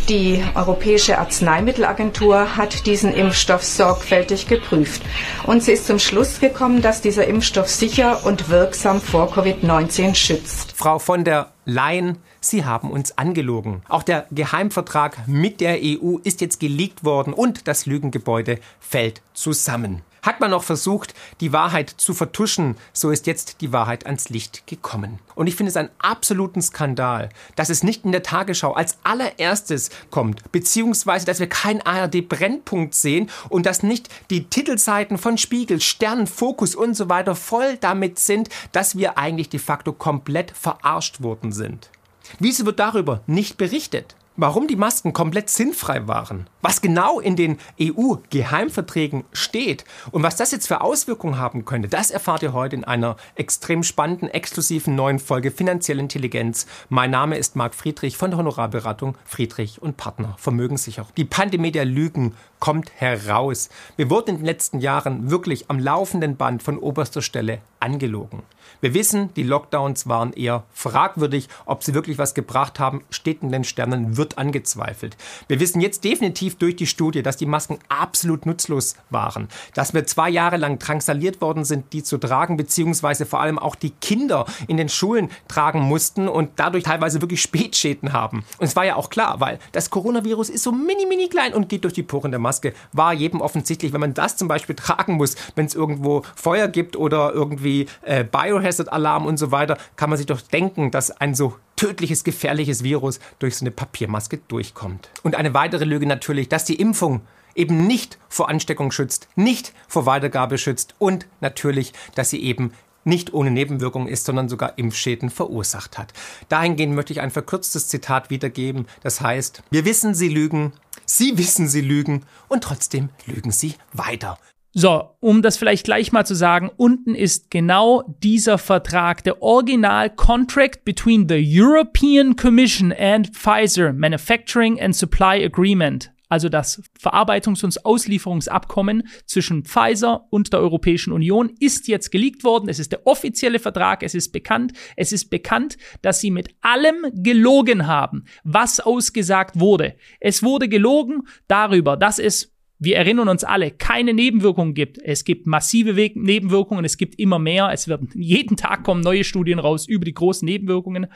[0.09, 5.01] Die Europäische Arzneimittelagentur hat diesen Impfstoff sorgfältig geprüft
[5.47, 10.75] und sie ist zum Schluss gekommen, dass dieser Impfstoff sicher und wirksam vor Covid-19 schützt.
[10.77, 13.83] Frau von der Leyen, Sie haben uns angelogen.
[13.89, 20.03] Auch der Geheimvertrag mit der EU ist jetzt geleakt worden und das Lügengebäude fällt zusammen.
[20.25, 24.67] Hat man noch versucht, die Wahrheit zu vertuschen, so ist jetzt die Wahrheit ans Licht
[24.67, 25.19] gekommen.
[25.35, 29.91] Und ich finde es einen absoluten Skandal, dass es nicht in der Tagesschau als allererstes
[30.11, 36.27] kommt, beziehungsweise dass wir kein ARD-Brennpunkt sehen und dass nicht die Titelseiten von Spiegel, Stern,
[36.27, 41.53] Fokus und so weiter voll damit sind, dass wir eigentlich de facto komplett verarscht worden
[41.53, 41.91] sind.
[42.39, 44.17] Wieso wird darüber nicht berichtet?
[44.37, 50.51] Warum die Masken komplett sinnfrei waren, was genau in den EU-Geheimverträgen steht und was das
[50.51, 55.21] jetzt für Auswirkungen haben könnte, das erfahrt ihr heute in einer extrem spannenden, exklusiven neuen
[55.21, 56.67] Folge Finanzielle Intelligenz.
[56.89, 61.13] Mein Name ist Marc Friedrich von der Honorarberatung Friedrich und Partner Vermögenssicherung.
[61.17, 63.69] Die Pandemie der Lügen kommt heraus.
[63.95, 68.43] Wir wurden in den letzten Jahren wirklich am laufenden Band von oberster Stelle angelogen.
[68.81, 71.49] Wir wissen, die Lockdowns waren eher fragwürdig.
[71.67, 75.17] Ob sie wirklich was gebracht haben, steht in den Sternen, wird angezweifelt.
[75.49, 79.49] Wir wissen jetzt definitiv durch die Studie, dass die Masken absolut nutzlos waren.
[79.75, 83.75] Dass wir zwei Jahre lang drangsaliert worden sind, die zu tragen, beziehungsweise vor allem auch
[83.75, 88.45] die Kinder in den Schulen tragen mussten und dadurch teilweise wirklich Spätschäden haben.
[88.59, 91.69] Und es war ja auch klar, weil das Coronavirus ist so mini, mini klein und
[91.69, 92.73] geht durch die Poren der Maske.
[92.93, 96.97] War jedem offensichtlich, wenn man das zum Beispiel tragen muss, wenn es irgendwo Feuer gibt
[96.97, 101.57] oder irgendwie äh, Biohazard-Alarm und so weiter, kann man sich doch denken, dass ein so
[101.77, 105.11] tödliches, gefährliches Virus durch so eine Papiermaske durchkommt.
[105.23, 107.23] Und eine weitere Lüge natürlich, dass die Impfung
[107.55, 112.73] eben nicht vor Ansteckung schützt, nicht vor Weitergabe schützt und natürlich, dass sie eben
[113.05, 116.13] nicht ohne Nebenwirkung ist, sondern sogar Impfschäden verursacht hat.
[116.49, 118.87] Dahingehend möchte ich ein verkürztes Zitat wiedergeben.
[119.03, 120.73] Das heißt, wir wissen, Sie lügen,
[121.05, 124.39] Sie wissen, Sie lügen und trotzdem lügen Sie weiter.
[124.77, 130.11] So, um das vielleicht gleich mal zu sagen, unten ist genau dieser Vertrag, der Original
[130.11, 136.11] Contract between the European Commission and Pfizer Manufacturing and Supply Agreement.
[136.29, 142.69] Also das Verarbeitungs- und Auslieferungsabkommen zwischen Pfizer und der Europäischen Union ist jetzt geleakt worden.
[142.69, 144.03] Es ist der offizielle Vertrag.
[144.03, 144.73] Es ist bekannt.
[144.97, 149.95] Es ist bekannt, dass sie mit allem gelogen haben, was ausgesagt wurde.
[150.19, 152.54] Es wurde gelogen darüber, dass es
[152.85, 154.99] wir erinnern uns alle, keine Nebenwirkungen gibt.
[155.03, 157.71] Es gibt massive We Nebenwirkungen, es gibt immer mehr.
[157.73, 161.07] Es werden jeden Tag kommen neue Studien raus über die großen Nebenwirkungen.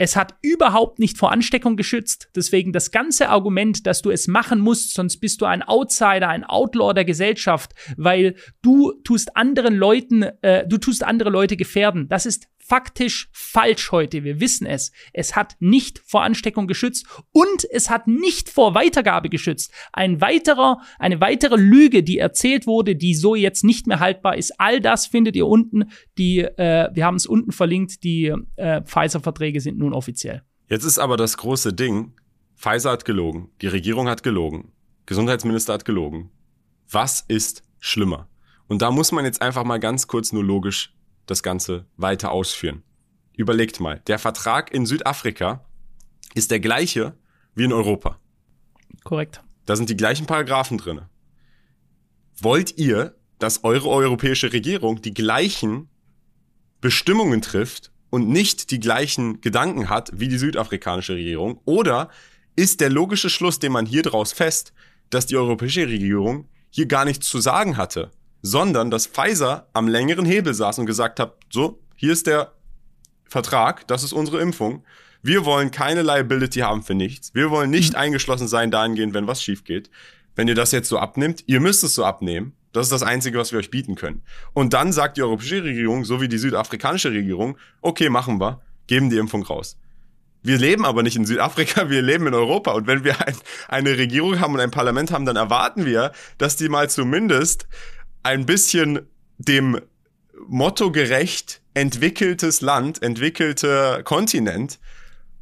[0.00, 2.30] Es hat überhaupt nicht vor Ansteckung geschützt.
[2.36, 6.44] Deswegen das ganze Argument, dass du es machen musst, sonst bist du ein Outsider, ein
[6.44, 12.08] Outlaw der Gesellschaft, weil du tust anderen Leuten, äh, du tust andere Leute gefährden.
[12.08, 14.24] Das ist faktisch falsch heute.
[14.24, 14.92] Wir wissen es.
[15.12, 19.72] Es hat nicht vor Ansteckung geschützt und es hat nicht vor Weitergabe geschützt.
[19.92, 24.52] Ein weiterer, eine weitere Lüge, die erzählt wurde, die so jetzt nicht mehr haltbar ist.
[24.60, 25.90] All das findet ihr unten.
[26.18, 28.04] Die, äh, wir haben es unten verlinkt.
[28.04, 30.42] Die äh, Pfizer-Verträge sind nun offiziell.
[30.68, 32.12] Jetzt ist aber das große Ding.
[32.54, 33.50] Pfizer hat gelogen.
[33.62, 34.72] Die Regierung hat gelogen.
[35.06, 36.30] Gesundheitsminister hat gelogen.
[36.90, 38.28] Was ist schlimmer?
[38.66, 40.92] Und da muss man jetzt einfach mal ganz kurz nur logisch
[41.28, 42.82] das Ganze weiter ausführen.
[43.36, 45.64] Überlegt mal, der Vertrag in Südafrika
[46.34, 47.14] ist der gleiche
[47.54, 48.18] wie in Europa.
[49.04, 49.42] Korrekt.
[49.66, 51.02] Da sind die gleichen Paragraphen drin.
[52.40, 55.88] Wollt ihr, dass eure europäische Regierung die gleichen
[56.80, 61.60] Bestimmungen trifft und nicht die gleichen Gedanken hat wie die südafrikanische Regierung?
[61.64, 62.08] Oder
[62.56, 64.72] ist der logische Schluss, den man hier draus fest,
[65.10, 68.10] dass die europäische Regierung hier gar nichts zu sagen hatte
[68.42, 72.52] sondern dass Pfizer am längeren Hebel saß und gesagt hat, so, hier ist der
[73.24, 74.84] Vertrag, das ist unsere Impfung.
[75.22, 77.34] Wir wollen keine Liability haben für nichts.
[77.34, 77.98] Wir wollen nicht mhm.
[77.98, 79.90] eingeschlossen sein dahingehend, wenn was schief geht.
[80.36, 82.54] Wenn ihr das jetzt so abnimmt, ihr müsst es so abnehmen.
[82.72, 84.22] Das ist das Einzige, was wir euch bieten können.
[84.52, 89.10] Und dann sagt die europäische Regierung, so wie die südafrikanische Regierung, okay, machen wir, geben
[89.10, 89.76] die Impfung raus.
[90.42, 92.72] Wir leben aber nicht in Südafrika, wir leben in Europa.
[92.72, 93.34] Und wenn wir ein,
[93.66, 97.66] eine Regierung haben und ein Parlament haben, dann erwarten wir, dass die mal zumindest
[98.28, 99.80] ein bisschen dem
[100.46, 104.78] Motto gerecht entwickeltes Land, entwickelter Kontinent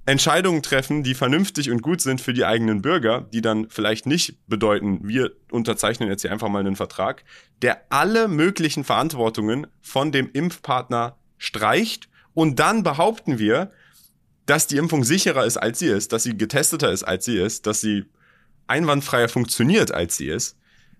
[0.08, 4.36] Entscheidungen treffen, die vernünftig und gut sind für die eigenen Bürger, die dann vielleicht nicht
[4.46, 7.24] bedeuten, wir unterzeichnen jetzt hier einfach mal einen Vertrag,
[7.60, 12.08] der alle möglichen Verantwortungen von dem Impfpartner streicht.
[12.34, 13.72] Und dann behaupten wir,
[14.46, 17.66] dass die Impfung sicherer ist, als sie ist, dass sie getesteter ist, als sie ist,
[17.66, 18.04] dass sie
[18.68, 20.56] einwandfreier funktioniert, als sie ist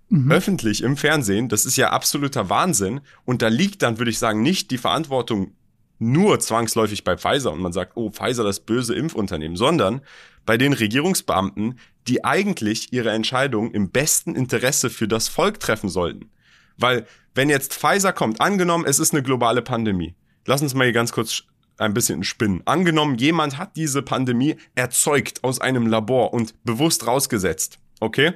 [0.08, 0.30] mhm.
[0.30, 1.48] öffentlich im Fernsehen.
[1.48, 3.00] Das ist ja absoluter Wahnsinn.
[3.24, 5.52] Und da liegt dann, würde ich sagen, nicht die Verantwortung
[5.98, 10.02] nur zwangsläufig bei Pfizer und man sagt, oh, Pfizer das böse Impfunternehmen, sondern
[10.44, 16.30] bei den Regierungsbeamten, die eigentlich ihre Entscheidung im besten Interesse für das Volk treffen sollten.
[16.76, 20.14] Weil wenn jetzt Pfizer kommt, angenommen, es ist eine globale Pandemie.
[20.44, 21.44] Lass uns mal hier ganz kurz
[21.78, 22.62] ein bisschen spinnen.
[22.64, 27.78] Angenommen, jemand hat diese Pandemie erzeugt aus einem Labor und bewusst rausgesetzt.
[28.00, 28.34] Okay?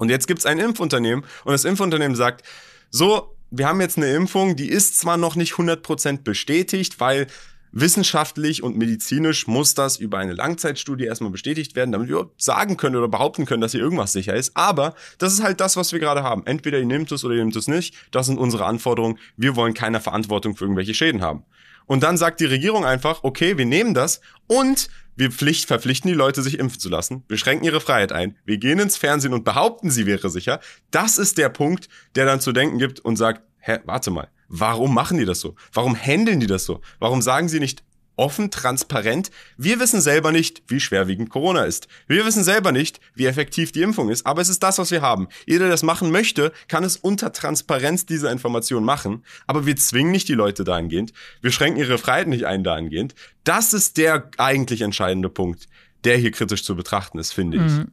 [0.00, 2.42] Und jetzt gibt's ein Impfunternehmen und das Impfunternehmen sagt,
[2.90, 7.26] so, wir haben jetzt eine Impfung, die ist zwar noch nicht 100% bestätigt, weil
[7.72, 12.96] wissenschaftlich und medizinisch muss das über eine Langzeitstudie erstmal bestätigt werden, damit wir sagen können
[12.96, 14.56] oder behaupten können, dass hier irgendwas sicher ist.
[14.56, 16.46] Aber das ist halt das, was wir gerade haben.
[16.46, 17.94] Entweder ihr nehmt es oder ihr nehmt es nicht.
[18.10, 19.18] Das sind unsere Anforderungen.
[19.36, 21.44] Wir wollen keine Verantwortung für irgendwelche Schäden haben.
[21.84, 26.16] Und dann sagt die Regierung einfach, okay, wir nehmen das und wir Pflicht, verpflichten die
[26.16, 27.24] Leute, sich impfen zu lassen.
[27.28, 28.36] Wir schränken ihre Freiheit ein.
[28.44, 30.60] Wir gehen ins Fernsehen und behaupten, sie wäre sicher.
[30.90, 34.94] Das ist der Punkt, der dann zu denken gibt und sagt, hä, warte mal, warum
[34.94, 35.54] machen die das so?
[35.72, 36.80] Warum handeln die das so?
[36.98, 37.82] Warum sagen sie nicht,
[38.20, 39.30] offen, transparent.
[39.56, 41.88] Wir wissen selber nicht, wie schwerwiegend Corona ist.
[42.06, 45.00] Wir wissen selber nicht, wie effektiv die Impfung ist, aber es ist das, was wir
[45.00, 45.28] haben.
[45.46, 50.12] Jeder, der das machen möchte, kann es unter Transparenz dieser Information machen, aber wir zwingen
[50.12, 51.14] nicht die Leute dahingehend.
[51.40, 53.14] Wir schränken ihre Freiheit nicht ein dahingehend.
[53.42, 55.66] Das ist der eigentlich entscheidende Punkt,
[56.04, 57.72] der hier kritisch zu betrachten ist, finde ich.
[57.72, 57.92] Mhm.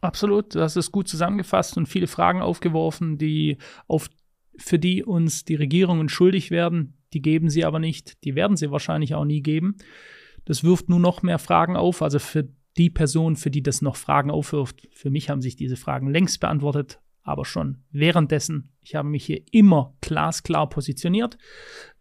[0.00, 4.08] Absolut, das ist gut zusammengefasst und viele Fragen aufgeworfen, die auf
[4.58, 8.70] für die uns die Regierungen schuldig werden, die geben sie aber nicht, die werden sie
[8.70, 9.76] wahrscheinlich auch nie geben.
[10.44, 13.96] Das wirft nur noch mehr Fragen auf, also für die Person, für die das noch
[13.96, 14.88] Fragen aufwirft.
[14.92, 18.72] Für mich haben sich diese Fragen längst beantwortet, aber schon währenddessen.
[18.82, 21.38] Ich habe mich hier immer glasklar positioniert.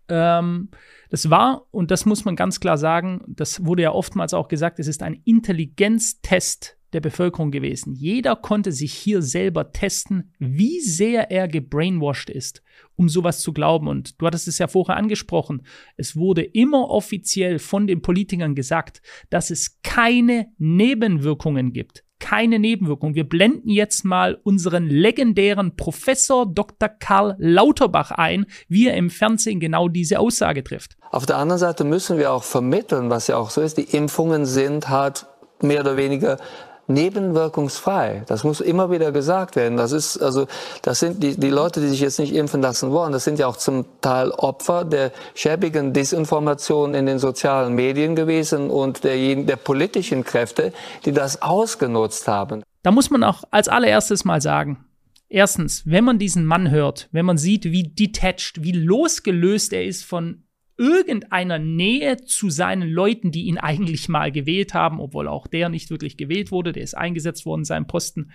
[0.08, 0.70] Ähm,
[1.10, 4.80] das war, und das muss man ganz klar sagen, das wurde ja oftmals auch gesagt,
[4.80, 7.94] es ist ein Intelligenztest der Bevölkerung gewesen.
[7.94, 12.64] Jeder konnte sich hier selber testen, wie sehr er gebrainwashed ist,
[12.96, 13.88] um sowas zu glauben.
[13.88, 15.64] Und du hattest es ja vorher angesprochen.
[15.98, 22.04] Es wurde immer offiziell von den Politikern gesagt, dass es keine Nebenwirkungen gibt.
[22.20, 23.14] Keine Nebenwirkungen.
[23.14, 26.88] Wir blenden jetzt mal unseren legendären Professor Dr.
[26.88, 30.96] Karl Lauterbach ein, wie er im Fernsehen genau diese Aussage trifft.
[31.12, 34.46] Auf der anderen Seite müssen wir auch vermitteln, was ja auch so ist, die Impfungen
[34.46, 35.28] sind halt
[35.62, 36.38] mehr oder weniger
[36.88, 38.24] nebenwirkungsfrei.
[38.28, 39.78] Das muss immer wieder gesagt werden.
[39.78, 40.48] Das ist, also,
[40.82, 43.12] das sind die, die Leute, die sich jetzt nicht impfen lassen wollen.
[43.12, 48.70] Das sind ja auch zum Teil Opfer der schäbigen Desinformation in den sozialen Medien gewesen
[48.70, 50.74] und der, der politischen Kräfte,
[51.06, 52.64] die das ausgenutzt haben.
[52.84, 54.86] Da muss man auch als allererstes mal sagen,
[55.28, 60.06] Erstens, wenn man diesen Mann hört, wenn man sieht, wie detached, wie losgelöst er ist
[60.06, 60.45] von
[60.78, 65.90] irgendeiner Nähe zu seinen Leuten, die ihn eigentlich mal gewählt haben, obwohl auch der nicht
[65.90, 68.32] wirklich gewählt wurde, der ist eingesetzt worden in seinem Posten.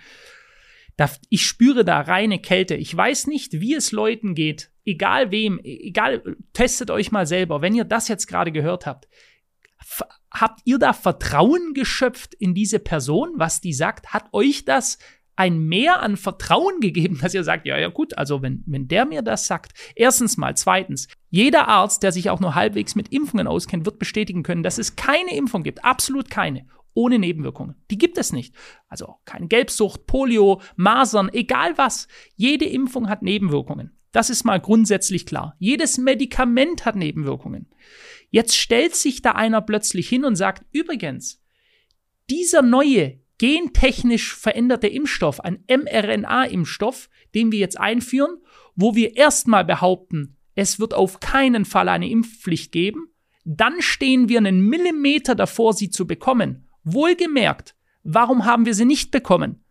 [1.29, 2.75] ich spüre da reine Kälte.
[2.75, 6.23] Ich weiß nicht, wie es Leuten geht, egal wem, egal,
[6.53, 9.07] testet euch mal selber, wenn ihr das jetzt gerade gehört habt.
[10.31, 14.13] Habt ihr da Vertrauen geschöpft in diese Person, was die sagt?
[14.13, 14.97] Hat euch das
[15.35, 19.05] ein Mehr an Vertrauen gegeben, dass ihr sagt, ja, ja gut, also wenn, wenn der
[19.05, 23.47] mir das sagt, erstens mal, zweitens, jeder Arzt, der sich auch nur halbwegs mit Impfungen
[23.47, 27.75] auskennt, wird bestätigen können, dass es keine Impfung gibt, absolut keine, ohne Nebenwirkungen.
[27.89, 28.53] Die gibt es nicht.
[28.89, 32.09] Also keine Gelbsucht, Polio, Masern, egal was.
[32.35, 33.97] Jede Impfung hat Nebenwirkungen.
[34.11, 35.55] Das ist mal grundsätzlich klar.
[35.57, 37.69] Jedes Medikament hat Nebenwirkungen.
[38.29, 41.41] Jetzt stellt sich da einer plötzlich hin und sagt, übrigens,
[42.29, 48.37] dieser neue gentechnisch veränderte Impfstoff, ein mRNA-Impfstoff, den wir jetzt einführen,
[48.75, 53.07] wo wir erstmal behaupten, es wird auf keinen Fall eine Impfpflicht geben,
[53.43, 56.67] dann stehen wir einen Millimeter davor, sie zu bekommen.
[56.83, 59.63] Wohlgemerkt, warum haben wir sie nicht bekommen?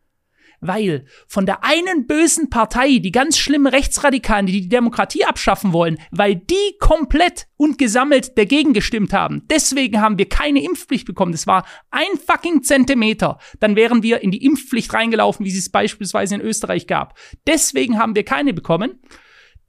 [0.60, 5.98] weil von der einen bösen Partei, die ganz schlimmen Rechtsradikalen, die die Demokratie abschaffen wollen,
[6.10, 9.46] weil die komplett und gesammelt dagegen gestimmt haben.
[9.50, 11.32] Deswegen haben wir keine Impfpflicht bekommen.
[11.32, 13.38] Das war ein fucking Zentimeter.
[13.58, 17.18] Dann wären wir in die Impfpflicht reingelaufen, wie sie es beispielsweise in Österreich gab.
[17.46, 19.00] Deswegen haben wir keine bekommen.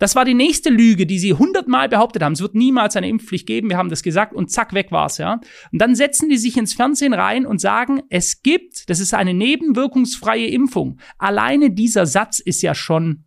[0.02, 2.34] Das war die nächste Lüge, die sie hundertmal behauptet haben.
[2.34, 3.70] Es wird niemals eine Impfpflicht geben.
[3.70, 5.40] Wir haben das gesagt und zack, weg war's, ja.
[5.72, 9.36] Und dann setzen die sich ins Fernsehen rein und sagen, es gibt, das ist eine
[9.36, 11.00] nebenwirkungsfreie Impfung.
[11.20, 13.26] Alleine dieser Satz ist ja schon,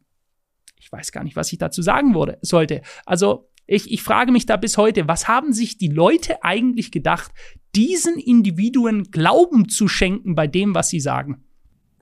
[0.76, 2.82] ich weiß gar nicht, was ich dazu sagen würde, sollte.
[3.06, 7.30] Also, ich, ich frage mich da bis heute, was haben sich die Leute eigentlich gedacht,
[7.76, 11.43] diesen Individuen Glauben zu schenken bei dem, was sie sagen?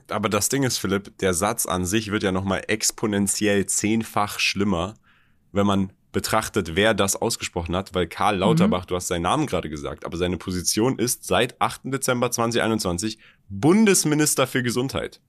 [0.09, 4.95] Aber das Ding ist, Philipp, der Satz an sich wird ja nochmal exponentiell zehnfach schlimmer,
[5.53, 8.87] wenn man betrachtet, wer das ausgesprochen hat, weil Karl Lauterbach, mhm.
[8.89, 11.83] du hast seinen Namen gerade gesagt, aber seine Position ist seit 8.
[11.85, 15.21] Dezember 2021 Bundesminister für Gesundheit.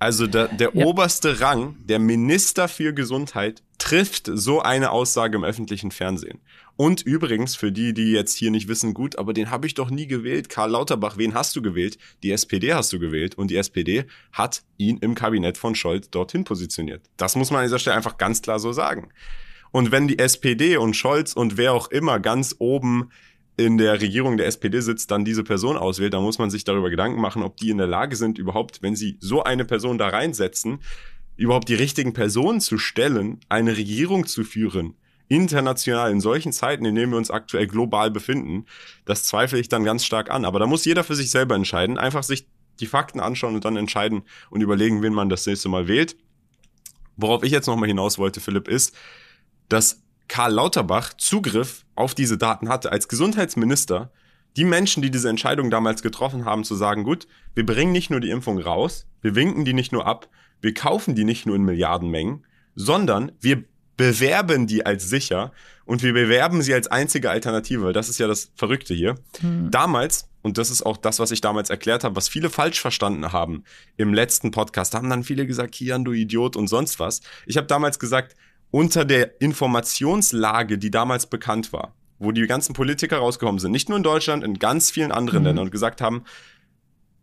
[0.00, 0.86] Also der, der ja.
[0.86, 6.40] oberste Rang, der Minister für Gesundheit trifft so eine Aussage im öffentlichen Fernsehen?
[6.76, 9.90] Und übrigens, für die, die jetzt hier nicht wissen, gut, aber den habe ich doch
[9.90, 10.48] nie gewählt.
[10.48, 11.98] Karl Lauterbach, wen hast du gewählt?
[12.22, 13.36] Die SPD hast du gewählt.
[13.36, 17.02] Und die SPD hat ihn im Kabinett von Scholz dorthin positioniert.
[17.18, 19.10] Das muss man an dieser Stelle einfach ganz klar so sagen.
[19.70, 23.10] Und wenn die SPD und Scholz und wer auch immer ganz oben
[23.56, 26.90] in der Regierung der SPD sitzt, dann diese Person auswählt, dann muss man sich darüber
[26.90, 30.08] Gedanken machen, ob die in der Lage sind, überhaupt, wenn sie so eine Person da
[30.08, 30.80] reinsetzen,
[31.36, 34.94] überhaupt die richtigen Personen zu stellen, eine Regierung zu führen,
[35.28, 38.66] international in solchen Zeiten, in denen wir uns aktuell global befinden,
[39.04, 40.44] das zweifle ich dann ganz stark an.
[40.44, 42.46] Aber da muss jeder für sich selber entscheiden, einfach sich
[42.80, 46.16] die Fakten anschauen und dann entscheiden und überlegen, wen man das nächste Mal wählt.
[47.16, 48.96] Worauf ich jetzt nochmal hinaus wollte, Philipp, ist,
[49.68, 54.12] dass Karl Lauterbach Zugriff auf diese Daten hatte als Gesundheitsminister.
[54.56, 58.20] Die Menschen, die diese Entscheidung damals getroffen haben, zu sagen, gut, wir bringen nicht nur
[58.20, 60.28] die Impfung raus, wir winken die nicht nur ab,
[60.60, 63.64] wir kaufen die nicht nur in Milliardenmengen, sondern wir
[63.96, 65.50] bewerben die als sicher
[65.84, 67.92] und wir bewerben sie als einzige Alternative.
[67.92, 69.16] Das ist ja das Verrückte hier.
[69.40, 69.72] Hm.
[69.72, 73.32] Damals, und das ist auch das, was ich damals erklärt habe, was viele falsch verstanden
[73.32, 73.64] haben
[73.96, 77.20] im letzten Podcast, haben dann viele gesagt, Kian, du Idiot und sonst was.
[77.46, 78.36] Ich habe damals gesagt,
[78.70, 83.98] unter der Informationslage, die damals bekannt war, wo die ganzen Politiker rausgekommen sind, nicht nur
[83.98, 85.46] in Deutschland, in ganz vielen anderen mhm.
[85.46, 86.24] Ländern und gesagt haben,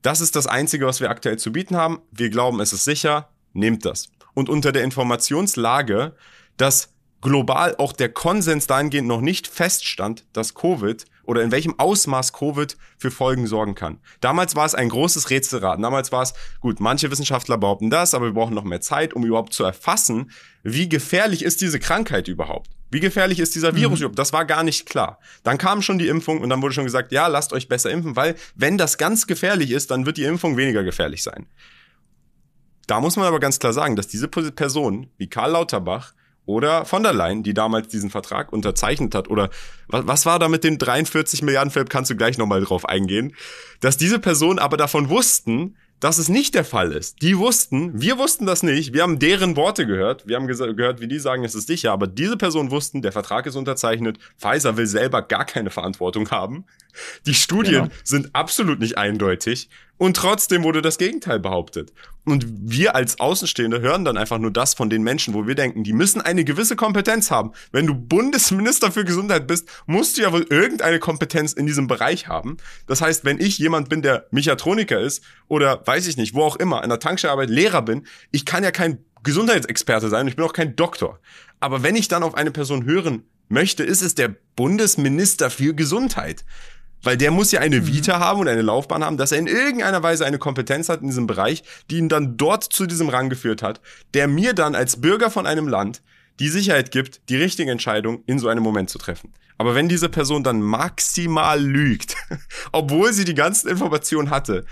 [0.02, 2.00] das ist das Einzige, was wir aktuell zu bieten haben.
[2.12, 3.30] Wir glauben, es ist sicher.
[3.54, 4.10] Nehmt das.
[4.34, 6.14] Und unter der Informationslage,
[6.58, 12.34] dass global auch der Konsens dahingehend noch nicht feststand, dass Covid oder in welchem Ausmaß
[12.34, 14.00] Covid für Folgen sorgen kann.
[14.22, 15.84] Damals war es ein großes Rätselraten.
[15.84, 19.26] Damals war es, gut, manche Wissenschaftler behaupten das, aber wir brauchen noch mehr Zeit, um
[19.26, 20.32] überhaupt zu erfassen,
[20.64, 22.70] wie gefährlich ist diese Krankheit überhaupt.
[22.90, 24.06] Wie gefährlich ist dieser Virus mhm.
[24.06, 24.20] überhaupt?
[24.20, 25.20] Das war gar nicht klar.
[25.44, 28.16] Dann kam schon die Impfung und dann wurde schon gesagt, ja, lasst euch besser impfen,
[28.16, 31.48] weil wenn das ganz gefährlich ist, dann wird die Impfung weniger gefährlich sein.
[32.88, 36.14] Da muss man aber ganz klar sagen, dass diese Person wie Karl Lauterbach
[36.48, 39.50] oder von der Leyen, die damals diesen Vertrag unterzeichnet hat, oder
[39.88, 43.36] was, was war da mit den 43 Milliarden, Philipp, kannst du gleich nochmal drauf eingehen,
[43.82, 47.22] dass diese Personen aber davon wussten, dass es nicht der Fall ist.
[47.22, 51.08] Die wussten, wir wussten das nicht, wir haben deren Worte gehört, wir haben gehört, wie
[51.08, 54.88] die sagen, es ist sicher, aber diese Personen wussten, der Vertrag ist unterzeichnet, Pfizer will
[54.88, 56.66] selber gar keine Verantwortung haben,
[57.26, 57.96] die Studien genau.
[58.04, 61.92] sind absolut nicht eindeutig und trotzdem wurde das Gegenteil behauptet.
[62.24, 65.84] Und wir als Außenstehende hören dann einfach nur das von den Menschen, wo wir denken,
[65.84, 67.54] die müssen eine gewisse Kompetenz haben.
[67.72, 72.28] Wenn du Bundesminister für Gesundheit bist, musst du ja wohl irgendeine Kompetenz in diesem Bereich
[72.28, 72.58] haben.
[72.86, 76.58] Das heißt, wenn ich jemand bin, der Mechatroniker ist oder weiß ich nicht, wo auch
[76.58, 80.46] immer, an der Tankstelle arbeitet, Lehrer bin, ich kann ja kein Gesundheitsexperte sein, ich bin
[80.46, 81.20] auch kein Doktor.
[81.60, 86.44] Aber wenn ich dann auf eine Person hören möchte, ist es der Bundesminister für Gesundheit.
[87.04, 87.88] Weil der muss ja eine mhm.
[87.88, 91.08] Vita haben und eine Laufbahn haben, dass er in irgendeiner Weise eine Kompetenz hat in
[91.08, 93.82] diesem Bereich, die ihn dann dort zu diesem Rang geführt hat,
[94.14, 96.02] der mir dann als Bürger von einem Land
[96.40, 99.34] die Sicherheit gibt, die richtige Entscheidung in so einem Moment zu treffen.
[99.58, 102.16] Aber wenn diese Person dann maximal lügt,
[102.72, 104.66] obwohl sie die ganzen Informationen hatte,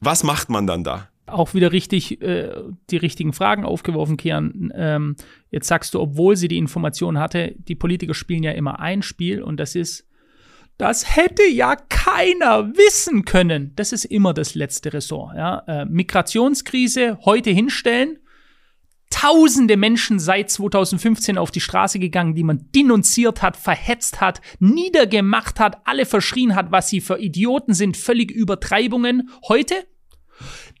[0.00, 1.08] was macht man dann da?
[1.26, 2.52] Auch wieder richtig äh,
[2.90, 4.72] die richtigen Fragen aufgeworfen, Kian.
[4.74, 5.16] Ähm,
[5.50, 9.42] jetzt sagst du, obwohl sie die Informationen hatte, die Politiker spielen ja immer ein Spiel
[9.42, 10.06] und das ist,
[10.78, 13.72] das hätte ja keiner wissen können.
[13.76, 15.36] Das ist immer das letzte Ressort.
[15.36, 15.62] Ja?
[15.66, 18.18] Äh, Migrationskrise heute hinstellen.
[19.10, 25.60] Tausende Menschen seit 2015 auf die Straße gegangen, die man denunziert hat, verhetzt hat, niedergemacht
[25.60, 29.28] hat, alle verschrien hat, was sie für Idioten sind, völlig Übertreibungen.
[29.48, 29.74] Heute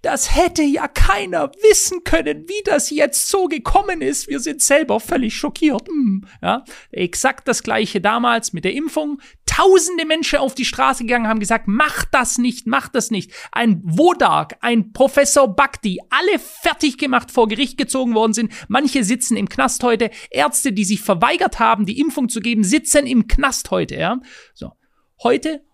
[0.02, 4.28] das hätte ja keiner wissen können, wie das jetzt so gekommen ist.
[4.28, 5.88] Wir sind selber völlig schockiert.
[5.88, 9.20] Hm, ja, exakt das gleiche damals mit der Impfung.
[9.46, 13.32] Tausende Menschen auf die Straße gegangen haben gesagt, mach das nicht, mach das nicht.
[13.52, 18.52] Ein Wodak, ein Professor Bakti, alle fertig gemacht vor Gericht gezogen worden sind.
[18.68, 20.10] Manche sitzen im Knast heute.
[20.30, 23.94] Ärzte, die sich verweigert haben, die Impfung zu geben, sitzen im Knast heute.
[23.94, 24.20] Ja,
[24.52, 24.72] so
[25.22, 25.64] heute.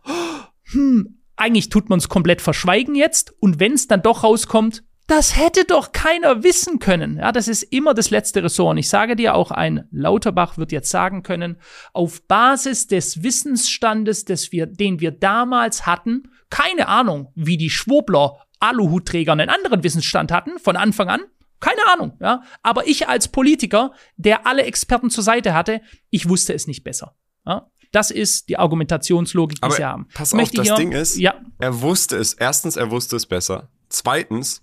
[0.72, 5.38] Hm, eigentlich tut man es komplett verschweigen jetzt und wenn es dann doch rauskommt, das
[5.38, 7.16] hätte doch keiner wissen können.
[7.16, 8.72] Ja, das ist immer das letzte Ressort.
[8.72, 11.56] Und ich sage dir, auch ein Lauterbach wird jetzt sagen können,
[11.94, 18.44] auf Basis des Wissensstandes, des wir, den wir damals hatten, keine Ahnung, wie die Schwobler
[18.60, 21.20] Aluhutträger einen anderen Wissensstand hatten, von Anfang an,
[21.60, 22.42] keine Ahnung, ja.
[22.62, 25.80] Aber ich als Politiker, der alle Experten zur Seite hatte,
[26.10, 27.16] ich wusste es nicht besser.
[27.46, 27.70] Ja?
[27.92, 30.06] Das ist die Argumentationslogik, die sie haben.
[30.14, 31.34] Pass auf, das Ding ist, ja.
[31.58, 32.34] er wusste es.
[32.34, 33.68] Erstens, er wusste es besser.
[33.88, 34.62] Zweitens,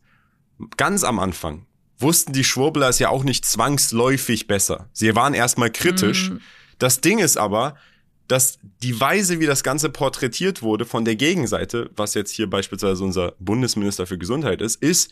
[0.77, 1.65] ganz am Anfang
[1.97, 4.89] wussten die Schwurbler es ja auch nicht zwangsläufig besser.
[4.91, 6.31] Sie waren erstmal kritisch.
[6.31, 6.37] Mm.
[6.77, 7.75] Das Ding ist aber,
[8.27, 13.03] dass die Weise, wie das Ganze porträtiert wurde von der Gegenseite, was jetzt hier beispielsweise
[13.03, 15.11] unser Bundesminister für Gesundheit ist, ist,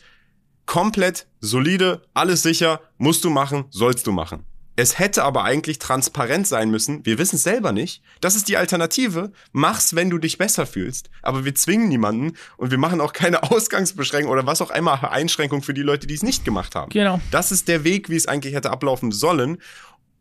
[0.66, 4.44] komplett solide, alles sicher, musst du machen, sollst du machen.
[4.76, 7.06] Es hätte aber eigentlich transparent sein müssen.
[7.06, 8.02] Wir wissen es selber nicht.
[8.20, 9.30] Das ist die Alternative.
[9.52, 11.10] Mach's, wenn du dich besser fühlst.
[11.22, 15.62] Aber wir zwingen niemanden und wir machen auch keine Ausgangsbeschränkung oder was auch immer Einschränkung
[15.62, 16.90] für die Leute, die es nicht gemacht haben.
[16.90, 17.20] Genau.
[17.30, 19.58] Das ist der Weg, wie es eigentlich hätte ablaufen sollen.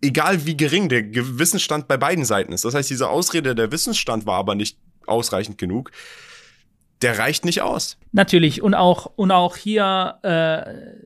[0.02, 1.04] Egal wie gering der
[1.40, 2.66] Wissensstand bei beiden Seiten ist.
[2.66, 4.78] Das heißt, diese Ausrede, der Wissensstand war aber nicht
[5.08, 5.92] ausreichend genug
[7.04, 7.98] der reicht nicht aus.
[8.14, 8.62] Natürlich.
[8.62, 11.04] Und auch, und auch hier äh,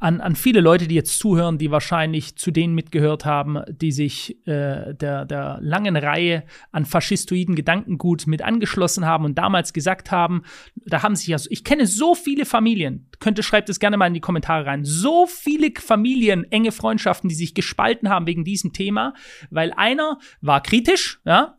[0.00, 4.36] an, an viele Leute, die jetzt zuhören, die wahrscheinlich zu denen mitgehört haben, die sich
[4.46, 10.42] äh, der, der langen Reihe an faschistoiden Gedankengut mit angeschlossen haben und damals gesagt haben,
[10.74, 14.14] da haben sich ja, ich kenne so viele Familien, könnte, schreibt es gerne mal in
[14.14, 19.12] die Kommentare rein, so viele Familien, enge Freundschaften, die sich gespalten haben wegen diesem Thema,
[19.50, 21.56] weil einer war kritisch, ja,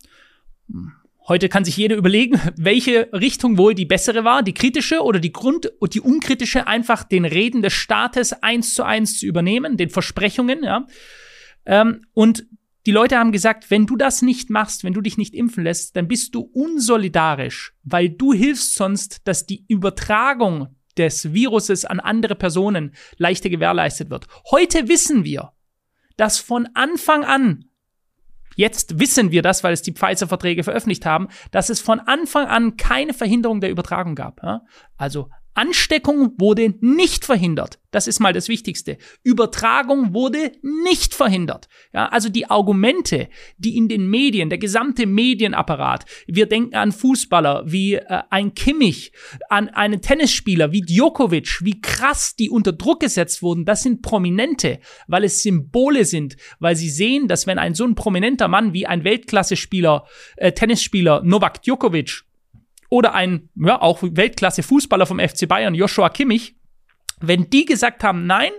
[1.32, 5.32] Heute kann sich jeder überlegen, welche Richtung wohl die bessere war, die kritische oder die
[5.32, 9.90] Grund- und die unkritische, einfach den Reden des Staates eins zu eins zu übernehmen, den
[9.90, 10.86] Versprechungen, ja.
[11.66, 12.46] Ähm, und
[12.86, 15.96] die Leute haben gesagt, wenn du das nicht machst, wenn du dich nicht impfen lässt,
[15.96, 22.36] dann bist du unsolidarisch, weil du hilfst sonst, dass die Übertragung des Viruses an andere
[22.36, 24.28] Personen leichter gewährleistet wird.
[24.52, 25.54] Heute wissen wir,
[26.18, 27.71] dass von Anfang an
[28.56, 32.78] Jetzt wissen wir das, weil es die Pfizer-Verträge veröffentlicht haben, dass es von Anfang an
[32.78, 34.42] keine Verhinderung der Übertragung gab.
[34.98, 37.80] Also Ansteckung wurde nicht verhindert.
[37.92, 38.98] Das ist mal das Wichtigste.
[39.24, 41.68] Übertragung wurde nicht verhindert.
[41.94, 43.28] Ja, also die Argumente,
[43.58, 49.12] die in den Medien, der gesamte Medienapparat, wir denken an Fußballer wie äh, ein Kimmich,
[49.50, 54.80] an einen Tennisspieler wie Djokovic, wie krass die unter Druck gesetzt wurden, das sind Prominente,
[55.08, 58.88] weil es Symbole sind, weil sie sehen, dass wenn ein so ein prominenter Mann wie
[58.88, 60.06] ein Weltklasse-Spieler,
[60.38, 62.24] äh, Tennisspieler Novak Djokovic
[62.92, 66.58] oder ein, ja, auch Weltklasse-Fußballer vom FC Bayern, Joshua Kimmich,
[67.22, 68.52] wenn die gesagt haben, nein,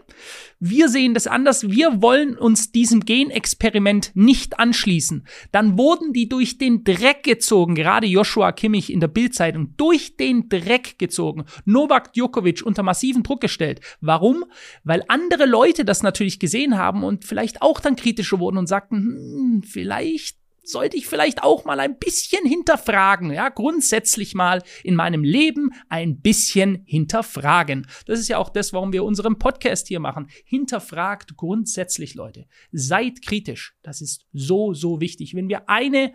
[0.59, 6.57] wir sehen das anders, wir wollen uns diesem Genexperiment nicht anschließen, dann wurden die durch
[6.57, 11.45] den Dreck gezogen, gerade Joshua Kimmich in der Bildzeitung, durch den Dreck gezogen.
[11.67, 13.81] Novak Djokovic unter massiven Druck gestellt.
[14.01, 14.45] Warum?
[14.85, 18.97] Weil andere Leute das natürlich gesehen haben und vielleicht auch dann kritischer wurden und sagten,
[18.97, 25.25] hm, vielleicht sollte ich vielleicht auch mal ein bisschen hinterfragen, ja, grundsätzlich mal in meinem
[25.25, 27.87] Leben ein bisschen hinterfragen.
[28.07, 30.29] Das ist ja auch das, warum wir unseren Podcast hier machen.
[30.45, 32.47] Hinterfragt grundsätzlich, Leute.
[32.71, 33.75] Seid kritisch.
[33.83, 35.35] Das ist so, so wichtig.
[35.35, 36.13] Wenn wir eine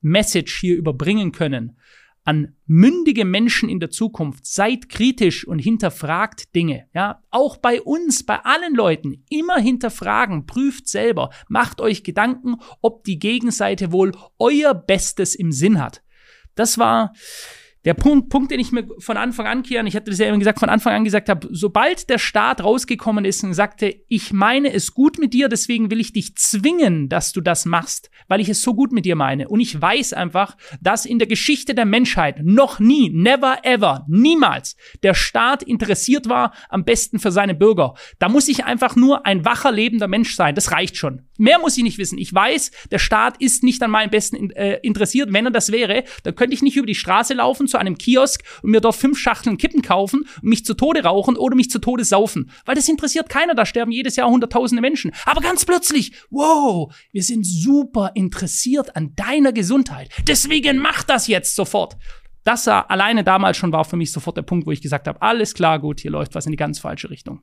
[0.00, 1.78] Message hier überbringen können,
[2.26, 4.44] an mündige Menschen in der Zukunft.
[4.46, 6.88] Seid kritisch und hinterfragt Dinge.
[6.92, 13.04] Ja, auch bei uns, bei allen Leuten, immer hinterfragen, prüft selber, macht euch Gedanken, ob
[13.04, 16.02] die Gegenseite wohl euer Bestes im Sinn hat.
[16.56, 17.12] Das war
[17.86, 20.40] der Punkt, Punkt, den ich mir von Anfang an, Kian, ich hatte das ja eben
[20.40, 24.72] gesagt, von Anfang an gesagt habe, sobald der Staat rausgekommen ist und sagte, ich meine
[24.72, 28.48] es gut mit dir, deswegen will ich dich zwingen, dass du das machst, weil ich
[28.48, 29.48] es so gut mit dir meine.
[29.48, 34.76] Und ich weiß einfach, dass in der Geschichte der Menschheit noch nie, never ever, niemals
[35.04, 37.94] der Staat interessiert war, am besten für seine Bürger.
[38.18, 40.56] Da muss ich einfach nur ein wacher, lebender Mensch sein.
[40.56, 41.22] Das reicht schon.
[41.38, 42.18] Mehr muss ich nicht wissen.
[42.18, 45.32] Ich weiß, der Staat ist nicht an meinem Besten äh, interessiert.
[45.32, 48.42] Wenn er das wäre, dann könnte ich nicht über die Straße laufen zu einem Kiosk
[48.62, 51.78] und mir dort fünf Schachteln Kippen kaufen und mich zu Tode rauchen oder mich zu
[51.78, 52.50] Tode saufen.
[52.64, 53.54] Weil das interessiert keiner.
[53.54, 55.12] Da sterben jedes Jahr hunderttausende Menschen.
[55.26, 60.10] Aber ganz plötzlich, wow, wir sind super interessiert an deiner Gesundheit.
[60.26, 61.96] Deswegen mach das jetzt sofort.
[62.44, 65.52] Das alleine damals schon war für mich sofort der Punkt, wo ich gesagt habe, alles
[65.52, 67.42] klar, gut, hier läuft was in die ganz falsche Richtung.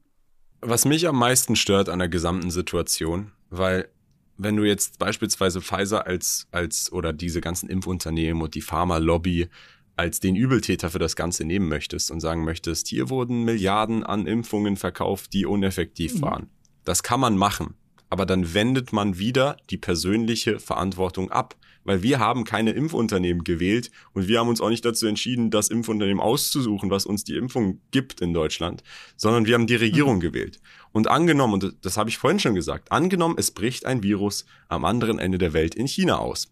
[0.61, 3.89] Was mich am meisten stört an der gesamten Situation, weil
[4.37, 9.49] wenn du jetzt beispielsweise Pfizer als, als oder diese ganzen Impfunternehmen und die Pharma-Lobby
[9.95, 14.25] als den Übeltäter für das Ganze nehmen möchtest und sagen möchtest, hier wurden Milliarden an
[14.25, 16.21] Impfungen verkauft, die uneffektiv mhm.
[16.21, 16.49] waren.
[16.83, 17.75] Das kann man machen,
[18.09, 23.91] aber dann wendet man wieder die persönliche Verantwortung ab weil wir haben keine Impfunternehmen gewählt
[24.13, 27.79] und wir haben uns auch nicht dazu entschieden, das Impfunternehmen auszusuchen, was uns die Impfung
[27.91, 28.83] gibt in Deutschland,
[29.15, 30.21] sondern wir haben die Regierung mhm.
[30.21, 30.59] gewählt.
[30.91, 34.85] Und angenommen, und das habe ich vorhin schon gesagt, angenommen, es bricht ein Virus am
[34.85, 36.51] anderen Ende der Welt in China aus.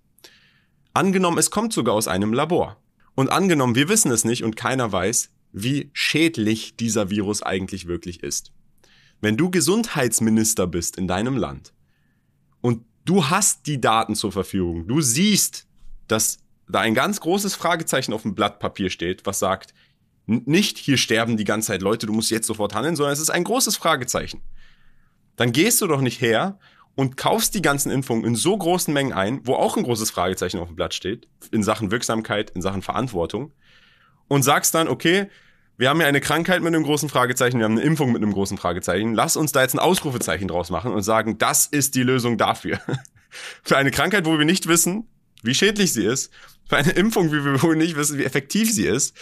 [0.94, 2.78] Angenommen, es kommt sogar aus einem Labor.
[3.22, 8.24] Und angenommen, wir wissen es nicht und keiner weiß, wie schädlich dieser Virus eigentlich wirklich
[8.24, 8.51] ist.
[9.19, 11.72] Wenn du Gesundheitsminister bist in deinem Land
[12.61, 14.88] und du hast die Daten zur Verfügung.
[14.88, 15.67] Du siehst,
[16.07, 19.76] dass da ein ganz großes Fragezeichen auf dem Blatt Papier steht, was sagt,
[20.26, 23.30] nicht hier sterben die ganze Zeit Leute, du musst jetzt sofort handeln, sondern es ist
[23.30, 24.41] ein großes Fragezeichen.
[25.36, 26.57] Dann gehst du doch nicht her
[26.96, 30.60] und kaufst die ganzen Impfungen in so großen Mengen ein, wo auch ein großes Fragezeichen
[30.60, 33.54] auf dem Blatt steht, in Sachen Wirksamkeit, in Sachen Verantwortung,
[34.28, 35.28] und sagst dann, okay,
[35.78, 38.34] wir haben ja eine Krankheit mit einem großen Fragezeichen, wir haben eine Impfung mit einem
[38.34, 39.14] großen Fragezeichen.
[39.14, 42.80] Lass uns da jetzt ein Ausrufezeichen draus machen und sagen, das ist die Lösung dafür.
[43.64, 45.08] Für eine Krankheit, wo wir nicht wissen,
[45.42, 46.32] wie schädlich sie ist,
[46.66, 49.18] für eine Impfung, wie wir wohl nicht wissen, wie effektiv sie ist,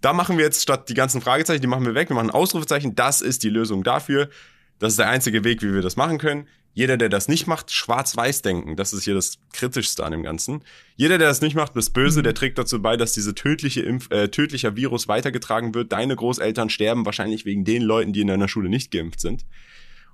[0.00, 2.34] da machen wir jetzt statt die ganzen Fragezeichen, die machen wir weg, wir machen ein
[2.34, 4.30] Ausrufezeichen, das ist die Lösung dafür.
[4.78, 6.46] Das ist der einzige Weg, wie wir das machen können.
[6.74, 8.76] Jeder, der das nicht macht, schwarz-weiß denken.
[8.76, 10.62] Das ist hier das Kritischste an dem Ganzen.
[10.96, 14.10] Jeder, der das nicht macht, ist böse, der trägt dazu bei, dass diese tödliche Impf
[14.12, 15.90] äh, tödlicher Virus weitergetragen wird.
[15.92, 19.44] Deine Großeltern sterben wahrscheinlich wegen den Leuten, die in deiner Schule nicht geimpft sind.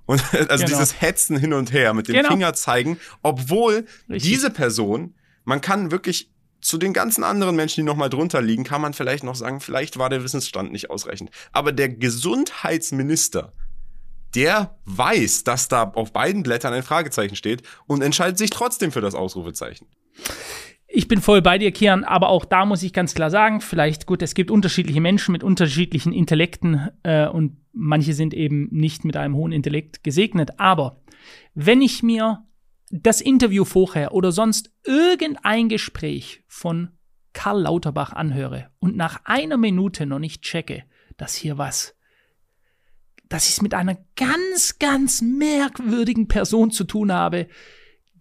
[0.07, 0.65] Und also Genau.
[0.65, 2.29] dieses Hetzen hin und her mit dem Genau.
[2.29, 4.23] Finger zeigen, obwohl Richtig.
[4.31, 6.31] diese Person, man kann wirklich
[6.61, 9.59] zu den ganzen anderen Menschen, die noch mal drunter liegen, kann man vielleicht noch sagen,
[9.61, 11.29] vielleicht war der Wissensstand nicht ausreichend.
[11.51, 13.53] Aber der Gesundheitsminister,
[14.35, 19.01] der weiß, dass da auf beiden Blättern ein Fragezeichen steht und entscheidet sich trotzdem für
[19.01, 19.87] das Ausrufezeichen.
[20.87, 24.05] Ich bin voll bei dir, Kian, aber auch da muss ich ganz klar sagen, vielleicht
[24.05, 29.17] gut, es gibt unterschiedliche Menschen mit unterschiedlichen Intellekten äh, und manche sind eben nicht mit
[29.17, 30.59] einem hohen Intellekt gesegnet.
[30.59, 31.01] Aber
[31.53, 32.45] wenn ich mir
[32.91, 36.89] das Interview vorher oder sonst irgendein Gespräch von
[37.33, 40.83] Karl Lauterbach anhöre und nach einer Minute noch nicht checke,
[41.17, 41.94] dass hier was,
[43.29, 47.47] dass ich es mit einer ganz, ganz merkwürdigen Person zu tun habe,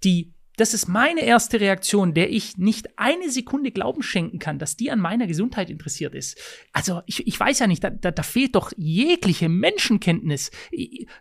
[0.03, 4.77] die, das ist meine erste Reaktion, der ich nicht eine Sekunde Glauben schenken kann, dass
[4.77, 6.39] die an meiner Gesundheit interessiert ist.
[6.73, 10.51] Also ich, ich weiß ja nicht, da, da, da fehlt doch jegliche Menschenkenntnis.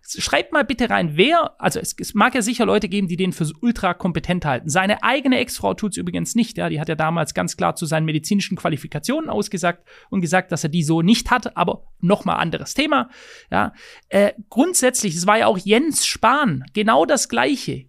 [0.02, 3.34] Schreibt mal bitte rein, wer, also es, es mag ja sicher Leute geben, die den
[3.34, 4.70] für ultra kompetent halten.
[4.70, 8.06] Seine eigene Ex-Frau tut's übrigens nicht, ja, die hat ja damals ganz klar zu seinen
[8.06, 13.10] medizinischen Qualifikationen ausgesagt und gesagt, dass er die so nicht hat, aber nochmal anderes Thema,
[13.50, 13.74] ja.
[14.10, 17.86] Äh, grundsätzlich, es war ja auch Jens Spahn, genau das Gleiche.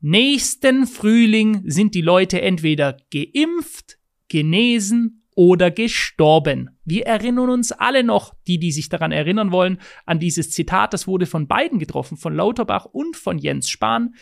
[0.00, 6.70] Nächsten Frühling sind die Leute entweder geimpft, genesen oder gestorben.
[6.84, 10.92] Wir erinnern uns alle noch, die, die sich daran erinnern wollen, an dieses Zitat.
[10.92, 14.14] Das wurde von beiden getroffen, von Lauterbach und von Jens Spahn.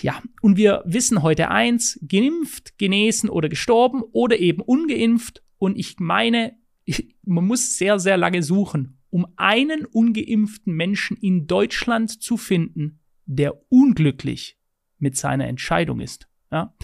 [0.00, 5.42] Ja, und wir wissen heute eins, geimpft, genesen oder gestorben oder eben ungeimpft.
[5.58, 6.56] Und ich meine,
[7.24, 13.00] man muss sehr, sehr lange suchen, um einen ungeimpften Menschen in Deutschland zu finden,
[13.36, 14.56] der unglücklich
[14.98, 16.28] mit seiner Entscheidung ist.
[16.50, 16.74] Ja?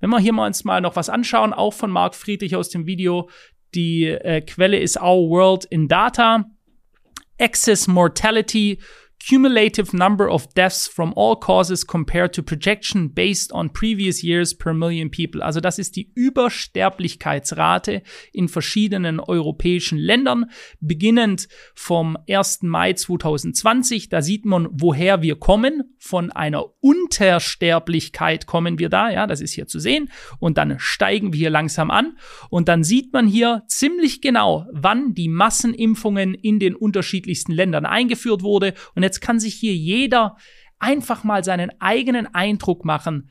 [0.00, 2.86] Wenn wir hier mal uns mal noch was anschauen, auch von Marc Friedrich aus dem
[2.86, 3.28] Video,
[3.74, 6.46] die äh, Quelle ist Our World in Data.
[7.40, 8.80] Excess Mortality,
[9.18, 14.72] cumulative number of deaths from all causes compared to projection based on previous years per
[14.72, 15.42] million people.
[15.42, 18.02] Also das ist die Übersterblichkeitsrate
[18.32, 20.46] in verschiedenen europäischen Ländern,
[20.80, 22.62] beginnend vom 1.
[22.62, 24.08] Mai 2020.
[24.08, 25.94] Da sieht man, woher wir kommen.
[25.98, 30.10] Von einer Untersterblichkeit kommen wir da, ja, das ist hier zu sehen.
[30.38, 32.16] Und dann steigen wir hier langsam an.
[32.50, 38.42] Und dann sieht man hier ziemlich genau, wann die Massenimpfungen in den unterschiedlichsten Ländern eingeführt
[38.42, 38.74] wurde.
[38.94, 40.36] Und jetzt kann sich hier jeder
[40.78, 43.30] einfach mal seinen eigenen Eindruck machen,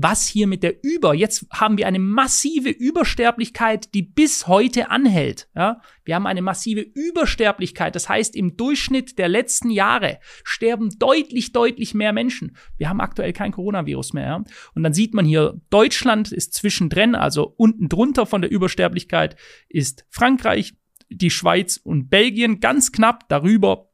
[0.00, 5.48] was hier mit der Über, jetzt haben wir eine massive Übersterblichkeit, die bis heute anhält.
[5.56, 5.80] Ja?
[6.04, 11.94] Wir haben eine massive Übersterblichkeit, das heißt im Durchschnitt der letzten Jahre sterben deutlich, deutlich
[11.94, 12.56] mehr Menschen.
[12.76, 14.26] Wir haben aktuell kein Coronavirus mehr.
[14.26, 14.44] Ja?
[14.74, 19.34] Und dann sieht man hier, Deutschland ist zwischendrin, also unten drunter von der Übersterblichkeit
[19.68, 20.74] ist Frankreich,
[21.10, 23.87] die Schweiz und Belgien ganz knapp darüber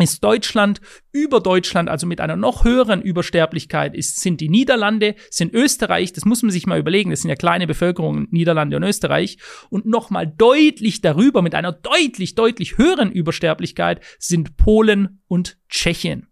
[0.00, 0.80] ist Deutschland,
[1.12, 6.24] über Deutschland, also mit einer noch höheren Übersterblichkeit, ist, sind die Niederlande, sind Österreich, das
[6.24, 9.38] muss man sich mal überlegen, das sind ja kleine Bevölkerungen, Niederlande und Österreich,
[9.70, 16.28] und nochmal deutlich darüber, mit einer deutlich, deutlich höheren Übersterblichkeit, sind Polen und Tschechien.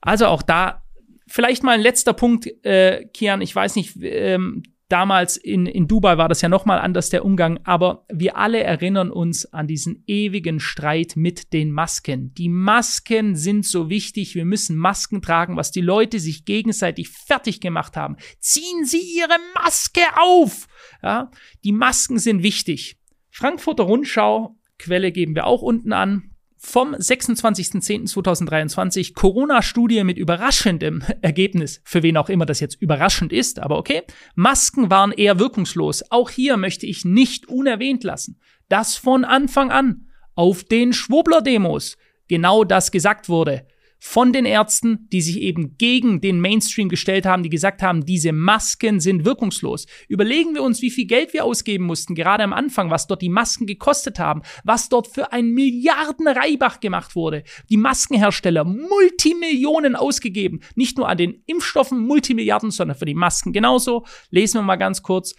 [0.00, 0.84] Also auch da,
[1.26, 6.16] vielleicht mal ein letzter Punkt, äh, Kian, ich weiß nicht, ähm, Damals in, in Dubai
[6.16, 10.60] war das ja nochmal anders der Umgang, aber wir alle erinnern uns an diesen ewigen
[10.60, 12.32] Streit mit den Masken.
[12.34, 17.60] Die Masken sind so wichtig, wir müssen Masken tragen, was die Leute sich gegenseitig fertig
[17.60, 18.16] gemacht haben.
[18.40, 20.66] Ziehen Sie Ihre Maske auf!
[21.02, 21.30] Ja,
[21.64, 22.96] die Masken sind wichtig.
[23.30, 26.27] Frankfurter Rundschau, Quelle geben wir auch unten an
[26.58, 33.78] vom 26.10.2023 Corona-Studie mit überraschendem Ergebnis, für wen auch immer das jetzt überraschend ist, aber
[33.78, 34.02] okay.
[34.34, 36.02] Masken waren eher wirkungslos.
[36.10, 41.96] Auch hier möchte ich nicht unerwähnt lassen, dass von Anfang an auf den Schwurbler-Demos
[42.28, 43.64] genau das gesagt wurde
[43.98, 48.32] von den Ärzten, die sich eben gegen den Mainstream gestellt haben, die gesagt haben, diese
[48.32, 49.86] Masken sind wirkungslos.
[50.08, 53.28] Überlegen wir uns, wie viel Geld wir ausgeben mussten, gerade am Anfang, was dort die
[53.28, 57.42] Masken gekostet haben, was dort für ein Milliarden-Reibach gemacht wurde.
[57.70, 64.04] Die Maskenhersteller Multimillionen ausgegeben, nicht nur an den Impfstoffen Multimilliarden, sondern für die Masken genauso.
[64.30, 65.34] Lesen wir mal ganz kurz.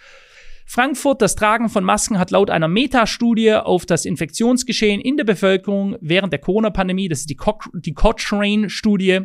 [0.71, 5.97] Frankfurt, das Tragen von Masken hat laut einer Metastudie auf das Infektionsgeschehen in der Bevölkerung
[5.99, 9.21] während der Corona-Pandemie, das ist die, Co die Cochrane-Studie,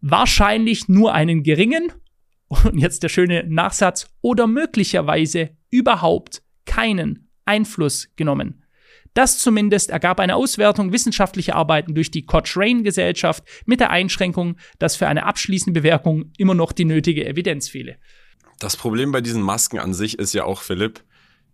[0.00, 1.90] wahrscheinlich nur einen geringen,
[2.46, 8.62] und jetzt der schöne Nachsatz, oder möglicherweise überhaupt keinen Einfluss genommen.
[9.14, 15.08] Das zumindest ergab eine Auswertung wissenschaftlicher Arbeiten durch die Cochrane-Gesellschaft mit der Einschränkung, dass für
[15.08, 17.96] eine abschließende Bewertung immer noch die nötige Evidenz fehle.
[18.58, 21.02] Das Problem bei diesen Masken an sich ist ja auch, Philipp,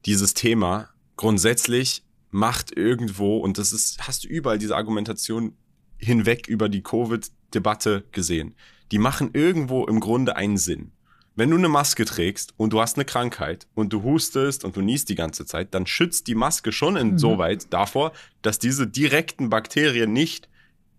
[0.06, 5.56] dieses Thema grundsätzlich macht irgendwo, und das ist, hast du überall diese Argumentation
[5.98, 8.54] hinweg über die Covid-Debatte gesehen.
[8.90, 10.92] Die machen irgendwo im Grunde einen Sinn.
[11.36, 14.80] Wenn du eine Maske trägst und du hast eine Krankheit und du hustest und du
[14.82, 17.00] niest die ganze Zeit, dann schützt die Maske schon Mhm.
[17.00, 20.48] insoweit davor, dass diese direkten Bakterien nicht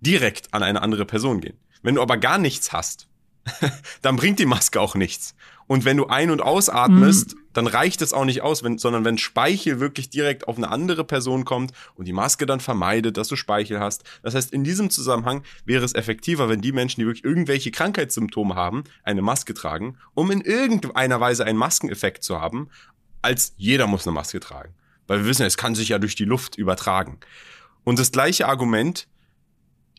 [0.02, 1.58] direkt an eine andere Person gehen.
[1.84, 3.08] Wenn du aber gar nichts hast,
[4.02, 5.36] dann bringt die Maske auch nichts.
[5.68, 9.18] Und wenn du ein- und ausatmest, dann reicht es auch nicht aus, wenn, sondern wenn
[9.18, 13.36] Speichel wirklich direkt auf eine andere Person kommt und die Maske dann vermeidet, dass du
[13.36, 14.04] Speichel hast.
[14.22, 18.56] Das heißt, in diesem Zusammenhang wäre es effektiver, wenn die Menschen, die wirklich irgendwelche Krankheitssymptome
[18.56, 22.70] haben, eine Maske tragen, um in irgendeiner Weise einen Maskeneffekt zu haben,
[23.22, 24.76] als jeder muss eine Maske tragen.
[25.08, 27.20] Weil wir wissen, es kann sich ja durch die Luft übertragen.
[27.84, 29.08] Und das gleiche Argument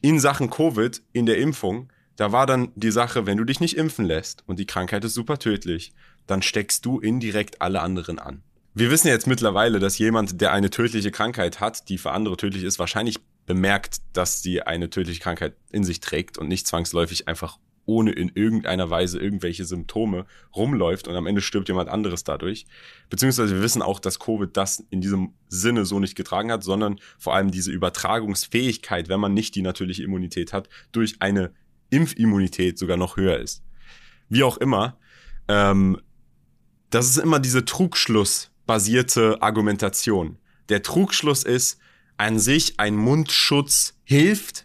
[0.02, 3.76] in Sachen Covid, in der Impfung, da war dann die Sache, wenn du dich nicht
[3.76, 5.92] impfen lässt und die Krankheit ist super tödlich,
[6.26, 8.42] dann steckst du indirekt alle anderen an.
[8.74, 12.62] Wir wissen jetzt mittlerweile, dass jemand, der eine tödliche Krankheit hat, die für andere tödlich
[12.62, 17.58] ist, wahrscheinlich bemerkt, dass sie eine tödliche Krankheit in sich trägt und nicht zwangsläufig einfach
[17.86, 22.66] ohne in irgendeiner Weise irgendwelche Symptome rumläuft und am Ende stirbt jemand anderes dadurch.
[23.08, 26.98] Beziehungsweise wir wissen auch, dass Covid das in diesem Sinne so nicht getragen hat, sondern
[27.16, 31.52] vor allem diese Übertragungsfähigkeit, wenn man nicht die natürliche Immunität hat, durch eine
[31.90, 33.62] Impfimmunität sogar noch höher ist.
[34.28, 34.98] Wie auch immer,
[35.48, 36.00] ähm,
[36.90, 40.38] das ist immer diese Trugschluss-basierte Argumentation.
[40.68, 41.78] Der Trugschluss ist,
[42.16, 44.64] an sich ein Mundschutz hilft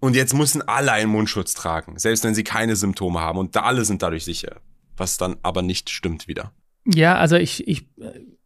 [0.00, 3.62] und jetzt müssen alle einen Mundschutz tragen, selbst wenn sie keine Symptome haben und da
[3.62, 4.60] alle sind dadurch sicher,
[4.96, 6.52] was dann aber nicht stimmt wieder.
[6.86, 7.86] Ja, also ich, ich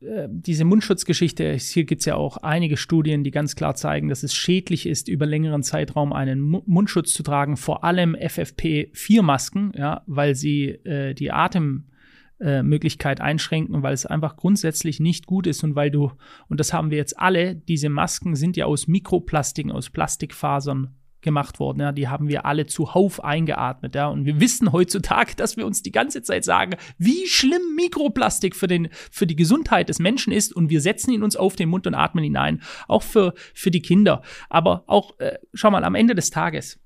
[0.00, 4.34] äh, diese Mundschutzgeschichte, hier gibt's ja auch einige Studien, die ganz klar zeigen, dass es
[4.34, 10.34] schädlich ist, über längeren Zeitraum einen Mu Mundschutz zu tragen, vor allem FFP4-Masken, ja, weil
[10.34, 16.12] sie äh, die Atemmöglichkeit einschränken, weil es einfach grundsätzlich nicht gut ist und weil du,
[16.48, 21.58] und das haben wir jetzt alle, diese Masken sind ja aus Mikroplastiken, aus Plastikfasern gemacht
[21.58, 21.80] worden.
[21.80, 23.94] Ja, die haben wir alle zuhauf eingeatmet.
[23.94, 28.56] Ja, und wir wissen heutzutage, dass wir uns die ganze Zeit sagen, wie schlimm Mikroplastik
[28.56, 30.54] für, den, für die Gesundheit des Menschen ist.
[30.54, 32.62] Und wir setzen ihn uns auf den Mund und atmen ihn ein.
[32.88, 34.22] Auch für, für die Kinder.
[34.48, 36.80] Aber auch, äh, schau mal, am Ende des Tages,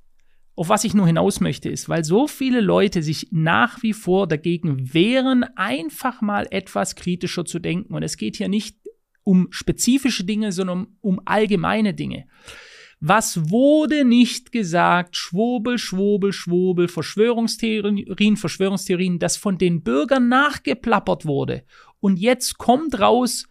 [0.57, 4.28] auf was ich nur hinaus möchte, ist, weil so viele Leute sich nach wie vor
[4.28, 7.95] dagegen wehren, einfach mal etwas kritischer zu denken.
[7.95, 8.76] Und es geht hier nicht
[9.24, 12.26] um spezifische Dinge, sondern um, um allgemeine Dinge.
[13.07, 15.14] Was wurde nicht gesagt?
[15.14, 21.64] Schwobel, Schwobel, Schwobel, Verschwörungstheorien, Verschwörungstheorien, das von den Bürgern nachgeplappert wurde.
[22.00, 23.44] Und jetzt kommt raus,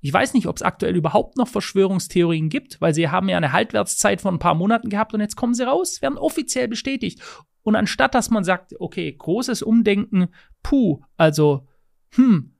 [0.00, 3.52] ich weiß nicht, ob es aktuell überhaupt noch Verschwörungstheorien gibt, weil sie haben ja eine
[3.52, 7.20] Haltwertszeit von ein paar Monaten gehabt und jetzt kommen sie raus, werden offiziell bestätigt.
[7.60, 10.28] Und anstatt dass man sagt, okay, großes Umdenken,
[10.62, 11.68] puh, also,
[12.12, 12.53] hm,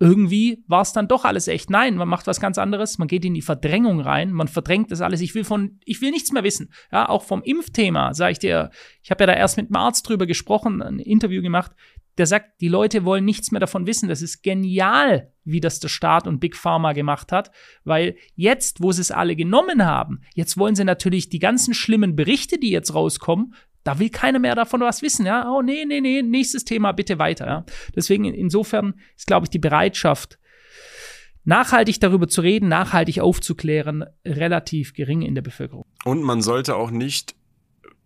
[0.00, 1.68] irgendwie war es dann doch alles echt.
[1.68, 2.96] Nein, man macht was ganz anderes.
[2.96, 4.32] Man geht in die Verdrängung rein.
[4.32, 5.20] Man verdrängt das alles.
[5.20, 6.72] Ich will von, ich will nichts mehr wissen.
[6.90, 8.70] Ja, auch vom Impfthema sage ich dir.
[9.02, 11.72] Ich habe ja da erst mit einem Arzt drüber gesprochen, ein Interview gemacht.
[12.16, 14.08] Der sagt, die Leute wollen nichts mehr davon wissen.
[14.08, 17.50] Das ist genial, wie das der Staat und Big Pharma gemacht hat,
[17.84, 22.16] weil jetzt, wo sie es alle genommen haben, jetzt wollen sie natürlich die ganzen schlimmen
[22.16, 23.54] Berichte, die jetzt rauskommen,
[23.90, 25.50] da will keiner mehr davon was wissen, ja.
[25.50, 27.64] Oh, nee, nee, nee, nächstes Thema, bitte weiter, ja.
[27.96, 30.38] Deswegen, insofern ist, glaube ich, die Bereitschaft,
[31.42, 35.86] nachhaltig darüber zu reden, nachhaltig aufzuklären, relativ gering in der Bevölkerung.
[36.04, 37.34] Und man sollte auch nicht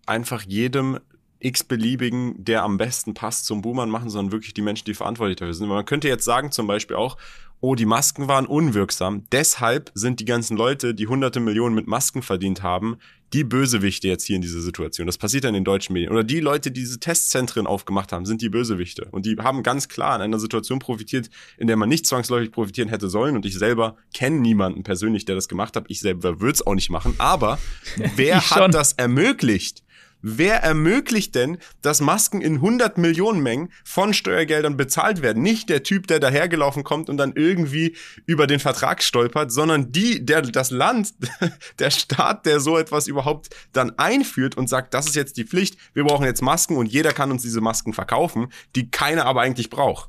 [0.07, 1.01] einfach jedem
[1.41, 5.53] x-beliebigen, der am besten passt, zum Buhmann machen, sondern wirklich die Menschen, die verantwortlich dafür
[5.53, 5.69] sind.
[5.69, 7.19] Man könnte jetzt sagen zum Beispiel auch,
[7.61, 9.25] oh, die Masken waren unwirksam.
[9.33, 12.97] Deshalb sind die ganzen Leute, die hunderte Millionen mit Masken verdient haben,
[13.33, 15.07] die Bösewichte jetzt hier in dieser Situation.
[15.07, 16.13] Das passiert dann in den deutschen Medien.
[16.13, 19.09] Oder die Leute, die diese Testzentren aufgemacht haben, sind die Bösewichte.
[19.11, 22.89] Und die haben ganz klar an einer Situation profitiert, in der man nicht zwangsläufig profitieren
[22.89, 23.35] hätte sollen.
[23.35, 25.87] Und ich selber kenne niemanden persönlich, der das gemacht hat.
[25.89, 27.15] Ich selber würde es auch nicht machen.
[27.19, 27.59] Aber
[28.17, 29.84] wer hat das ermöglicht?
[30.27, 35.43] Wer ermöglicht denn, dass Masken in 100 Millionen Mengen von Steuergeldern bezahlt werden?
[35.43, 37.95] Nicht der Typ, der dahergelaufen kommt und dann irgendwie
[38.25, 41.13] über den Vertrag stolpert, sondern die, der, das Land,
[41.79, 45.77] der Staat, der so etwas überhaupt dann einführt und sagt, das ist jetzt die Pflicht,
[45.93, 49.69] wir brauchen jetzt Masken und jeder kann uns diese Masken verkaufen, die keiner aber eigentlich
[49.69, 50.09] braucht.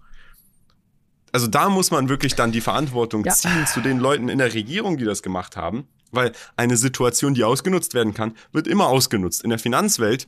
[1.33, 3.33] also da muss man wirklich dann die Verantwortung Ja.
[3.33, 7.43] ziehen zu den Leuten in der Regierung, die das gemacht haben, weil eine Situation, die
[7.43, 9.43] ausgenutzt werden kann, wird immer ausgenutzt.
[9.43, 10.27] In der Finanzwelt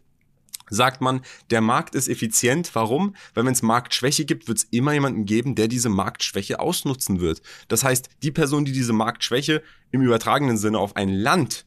[0.70, 2.72] sagt man, der Markt ist effizient.
[2.74, 3.16] Warum?
[3.34, 7.42] Weil wenn es Marktschwäche gibt, wird es immer jemanden geben, der diese Marktschwäche ausnutzen wird.
[7.68, 11.66] Das heißt, die Person, die diese Marktschwäche im übertragenen Sinne auf ein Land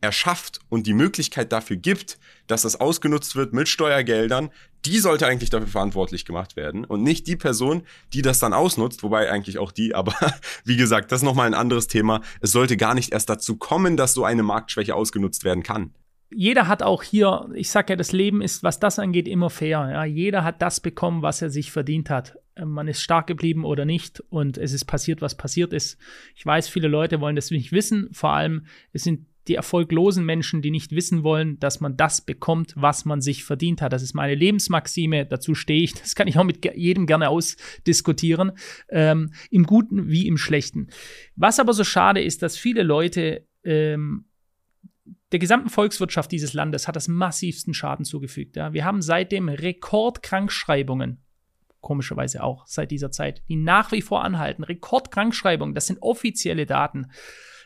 [0.00, 4.50] erschafft und die Möglichkeit dafür gibt, dass das ausgenutzt wird mit Steuergeldern,
[4.84, 7.82] die sollte eigentlich dafür verantwortlich gemacht werden und nicht die Person,
[8.12, 10.14] die das dann ausnutzt, wobei eigentlich auch die, aber
[10.64, 12.22] wie gesagt, das ist nochmal ein anderes Thema.
[12.40, 15.92] Es sollte gar nicht erst dazu kommen, dass so eine Marktschwäche ausgenutzt werden kann.
[16.32, 19.88] jeder hat auch hier, ich sag ja, das Leben ist, was das angeht, immer fair.
[19.92, 20.04] Ja?
[20.04, 22.38] Jeder hat das bekommen, was er sich verdient hat.
[22.54, 25.98] Äh, Man ist stark geblieben oder nicht und es ist passiert, was passiert ist.
[26.36, 28.08] Ich weiß, viele Leute wollen das nicht wissen.
[28.12, 32.74] Vor allem, es sind die erfolglosen Menschen, die nicht wissen wollen, dass man das bekommt,
[32.76, 33.92] was man sich verdient hat.
[33.92, 35.94] Das ist meine Lebensmaxime, dazu stehe ich.
[35.94, 38.52] Das kann ich auch mit jedem gerne ausdiskutieren,
[38.90, 40.88] ähm, im Guten wie im Schlechten.
[41.36, 44.26] Was aber so schade ist, dass viele Leute ähm,
[45.32, 48.56] der gesamten Volkswirtschaft dieses Landes hat das massivsten Schaden zugefügt.
[48.56, 48.72] Ja.
[48.72, 51.22] Wir haben seitdem Rekordkrankschreibungen,
[51.80, 54.64] komischerweise auch seit dieser Zeit, die nach wie vor anhalten.
[54.64, 57.06] Rekordkrankschreibungen, das sind offizielle Daten.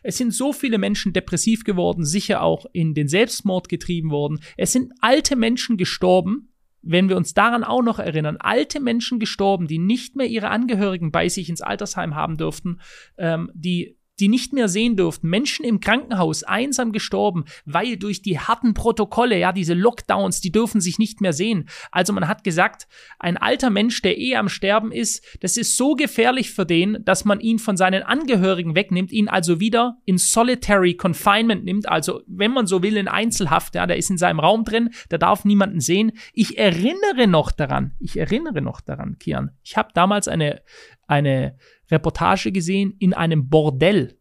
[0.04, 4.40] Es sind so viele Menschen depressiv geworden, sicher auch in den Selbstmord getrieben worden.
[4.56, 6.52] Es sind alte Menschen gestorben,
[6.82, 11.10] wenn wir uns daran auch noch erinnern, alte Menschen gestorben, die nicht mehr ihre Angehörigen
[11.10, 12.80] bei sich ins Altersheim haben durften,
[13.16, 18.38] ähm, die die nicht mehr sehen durften, Menschen im Krankenhaus einsam gestorben, weil durch die
[18.38, 21.68] harten Protokolle, ja, diese Lockdowns, die dürfen sich nicht mehr sehen.
[21.90, 22.86] Also man hat gesagt,
[23.18, 27.24] ein alter Mensch, der eh am Sterben ist, das ist so gefährlich für den, dass
[27.24, 32.52] man ihn von seinen Angehörigen wegnimmt, ihn also wieder in Solitary Confinement nimmt, also wenn
[32.52, 35.80] man so will, in Einzelhaft, ja, der ist in seinem Raum drin, der darf niemanden
[35.80, 36.12] sehen.
[36.32, 40.62] Ich erinnere noch daran, ich erinnere noch daran, Kian, ich habe damals eine,
[41.06, 41.56] eine
[41.94, 44.18] Reportage gesehen in einem Bordell,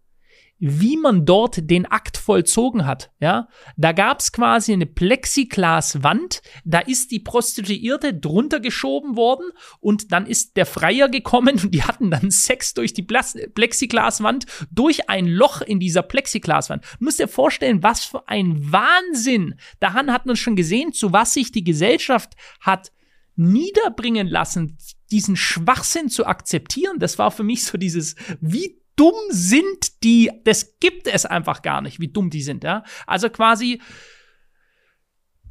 [0.60, 3.12] wie man dort den Akt vollzogen hat.
[3.20, 9.48] Ja, da gab es quasi eine Plexiglaswand, da ist die Prostituierte drunter geschoben worden
[9.82, 15.10] und dann ist der Freier gekommen und die hatten dann Sex durch die Plexiglaswand, durch
[15.10, 16.86] ein Loch in dieser Plexiglaswand.
[17.00, 19.56] Du musst dir vorstellen, was für ein Wahnsinn.
[19.82, 22.92] Daran hat man schon gesehen, zu was sich die Gesellschaft hat
[23.36, 24.78] niederbringen lassen,
[25.12, 27.00] diesen Schwachsinn zu akzeptieren.
[27.00, 31.82] Das war für mich so dieses, wie dumm sind die, das gibt es einfach gar
[31.82, 32.84] nicht, wie dumm die sind, ja.
[33.08, 33.82] Also quasi,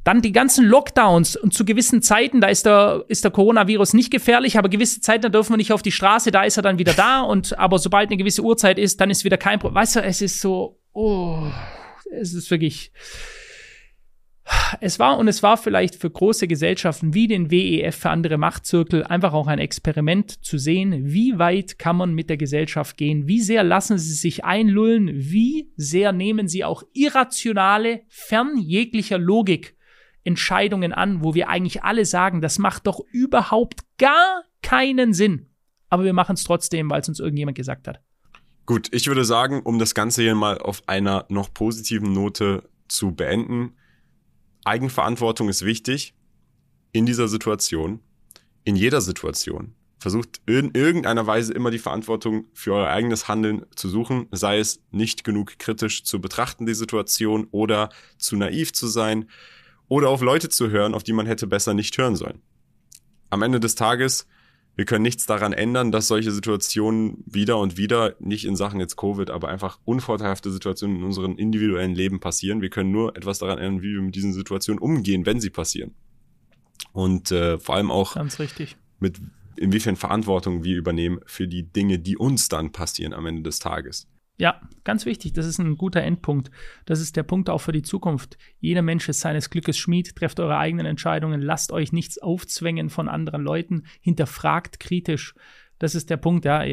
[0.03, 4.11] dann die ganzen Lockdowns und zu gewissen Zeiten, da ist der, ist der Coronavirus nicht
[4.11, 6.77] gefährlich, aber gewisse Zeiten, da dürfen wir nicht auf die Straße, da ist er dann
[6.77, 9.75] wieder da und aber sobald eine gewisse Uhrzeit ist, dann ist wieder kein Problem.
[9.75, 11.47] Weißt du, es ist so, oh,
[12.11, 12.91] es ist wirklich,
[14.81, 19.03] es war und es war vielleicht für große Gesellschaften wie den WEF, für andere Machtzirkel
[19.03, 23.41] einfach auch ein Experiment zu sehen, wie weit kann man mit der Gesellschaft gehen, wie
[23.41, 29.75] sehr lassen sie sich einlullen, wie sehr nehmen sie auch irrationale, fern jeglicher Logik
[30.23, 35.49] Entscheidungen an, wo wir eigentlich alle sagen, das macht doch überhaupt gar keinen Sinn.
[35.89, 38.01] Aber wir machen es trotzdem, weil es uns irgendjemand gesagt hat.
[38.65, 43.13] Gut, ich würde sagen, um das Ganze hier mal auf einer noch positiven Note zu
[43.13, 43.73] beenden,
[44.65, 46.13] Eigenverantwortung ist wichtig
[46.91, 47.99] in dieser Situation,
[48.63, 49.75] in jeder Situation.
[49.99, 54.81] Versucht in irgendeiner Weise immer die Verantwortung für euer eigenes Handeln zu suchen, sei es
[54.91, 59.29] nicht genug kritisch zu betrachten, die Situation, oder zu naiv zu sein,
[59.87, 62.41] oder auf Leute zu hören, auf die man hätte besser nicht hören sollen.
[63.29, 64.27] Am Ende des Tages,
[64.75, 68.95] wir können nichts daran ändern, dass solche Situationen wieder und wieder, nicht in Sachen jetzt
[68.95, 72.61] Covid, aber einfach unvorteilhafte Situationen in unserem individuellen Leben passieren.
[72.61, 75.93] Wir können nur etwas daran ändern, wie wir mit diesen Situationen umgehen, wenn sie passieren.
[76.91, 78.75] Und äh, vor allem auch Ganz richtig.
[78.99, 79.21] mit
[79.55, 84.07] inwiefern Verantwortung wir übernehmen für die Dinge, die uns dann passieren am Ende des Tages.
[84.37, 85.33] Ja, ganz wichtig.
[85.33, 86.49] Das ist ein guter Endpunkt.
[86.85, 88.37] Das ist der Punkt auch für die Zukunft.
[88.59, 90.15] Jeder Mensch ist seines Glückes Schmied.
[90.15, 91.41] Trefft eure eigenen Entscheidungen.
[91.41, 93.83] Lasst euch nichts aufzwängen von anderen Leuten.
[94.01, 95.35] Hinterfragt kritisch.
[95.83, 96.63] Das ist der Punkt, ja.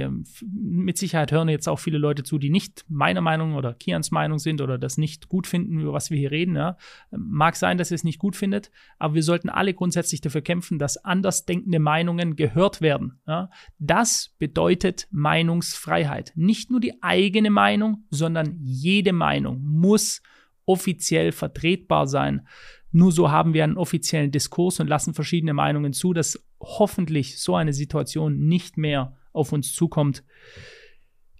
[0.52, 4.38] Mit Sicherheit hören jetzt auch viele Leute zu, die nicht meiner Meinung oder Kians Meinung
[4.38, 6.54] sind oder das nicht gut finden, über was wir hier reden.
[6.54, 6.76] Ja.
[7.10, 10.78] Mag sein, dass ihr es nicht gut findet, aber wir sollten alle grundsätzlich dafür kämpfen,
[10.78, 13.18] dass andersdenkende Meinungen gehört werden.
[13.26, 13.50] Ja.
[13.80, 16.30] Das bedeutet Meinungsfreiheit.
[16.36, 20.22] Nicht nur die eigene Meinung, sondern jede Meinung muss
[20.66, 22.46] offiziell vertretbar sein.
[22.92, 27.56] Nur so haben wir einen offiziellen Diskurs und lassen verschiedene Meinungen zu, dass hoffentlich so
[27.56, 30.24] eine Situation nicht mehr auf uns zukommt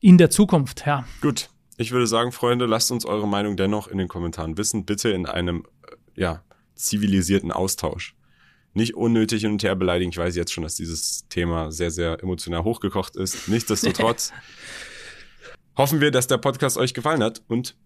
[0.01, 0.85] in der Zukunft.
[0.87, 4.85] Ja, Gut, ich würde sagen, Freunde, lasst uns eure Meinung dennoch in den Kommentaren wissen.
[4.85, 5.67] Bitte in einem,
[6.17, 6.43] äh, ja,
[6.75, 8.15] zivilisierten Austausch.
[8.73, 10.13] nicht unnötig hin und her beleidigen.
[10.13, 13.49] Ich weiß jetzt schon, dass dieses Thema sehr, sehr emotional hochgekocht ist.
[13.49, 14.33] Nichtsdestotrotz
[15.77, 17.77] hoffen wir, dass der Podcast euch gefallen hat und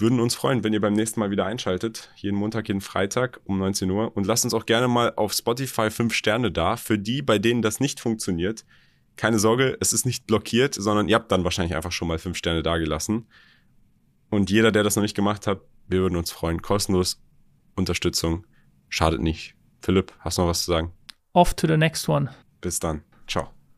[0.00, 2.10] würden uns freuen, wenn ihr beim nächsten Mal wieder einschaltet.
[2.16, 4.16] Jeden Montag, jeden Freitag um 19 Uhr.
[4.16, 6.76] Und lasst uns auch gerne mal auf Spotify fünf Sterne da.
[6.76, 8.64] Für die, bei denen das nicht funktioniert,
[9.16, 12.36] keine Sorge, es ist nicht blockiert, sondern ihr habt dann wahrscheinlich einfach schon mal fünf
[12.36, 13.26] Sterne dagelassen.
[14.30, 16.62] Und jeder, der das noch nicht gemacht hat, wir würden uns freuen.
[16.62, 17.22] Kostenlos
[17.74, 18.46] Unterstützung.
[18.88, 19.54] Schadet nicht.
[19.82, 20.92] Philipp, hast du noch was zu sagen?
[21.32, 22.30] Off to the next one.
[22.60, 23.02] Bis dann.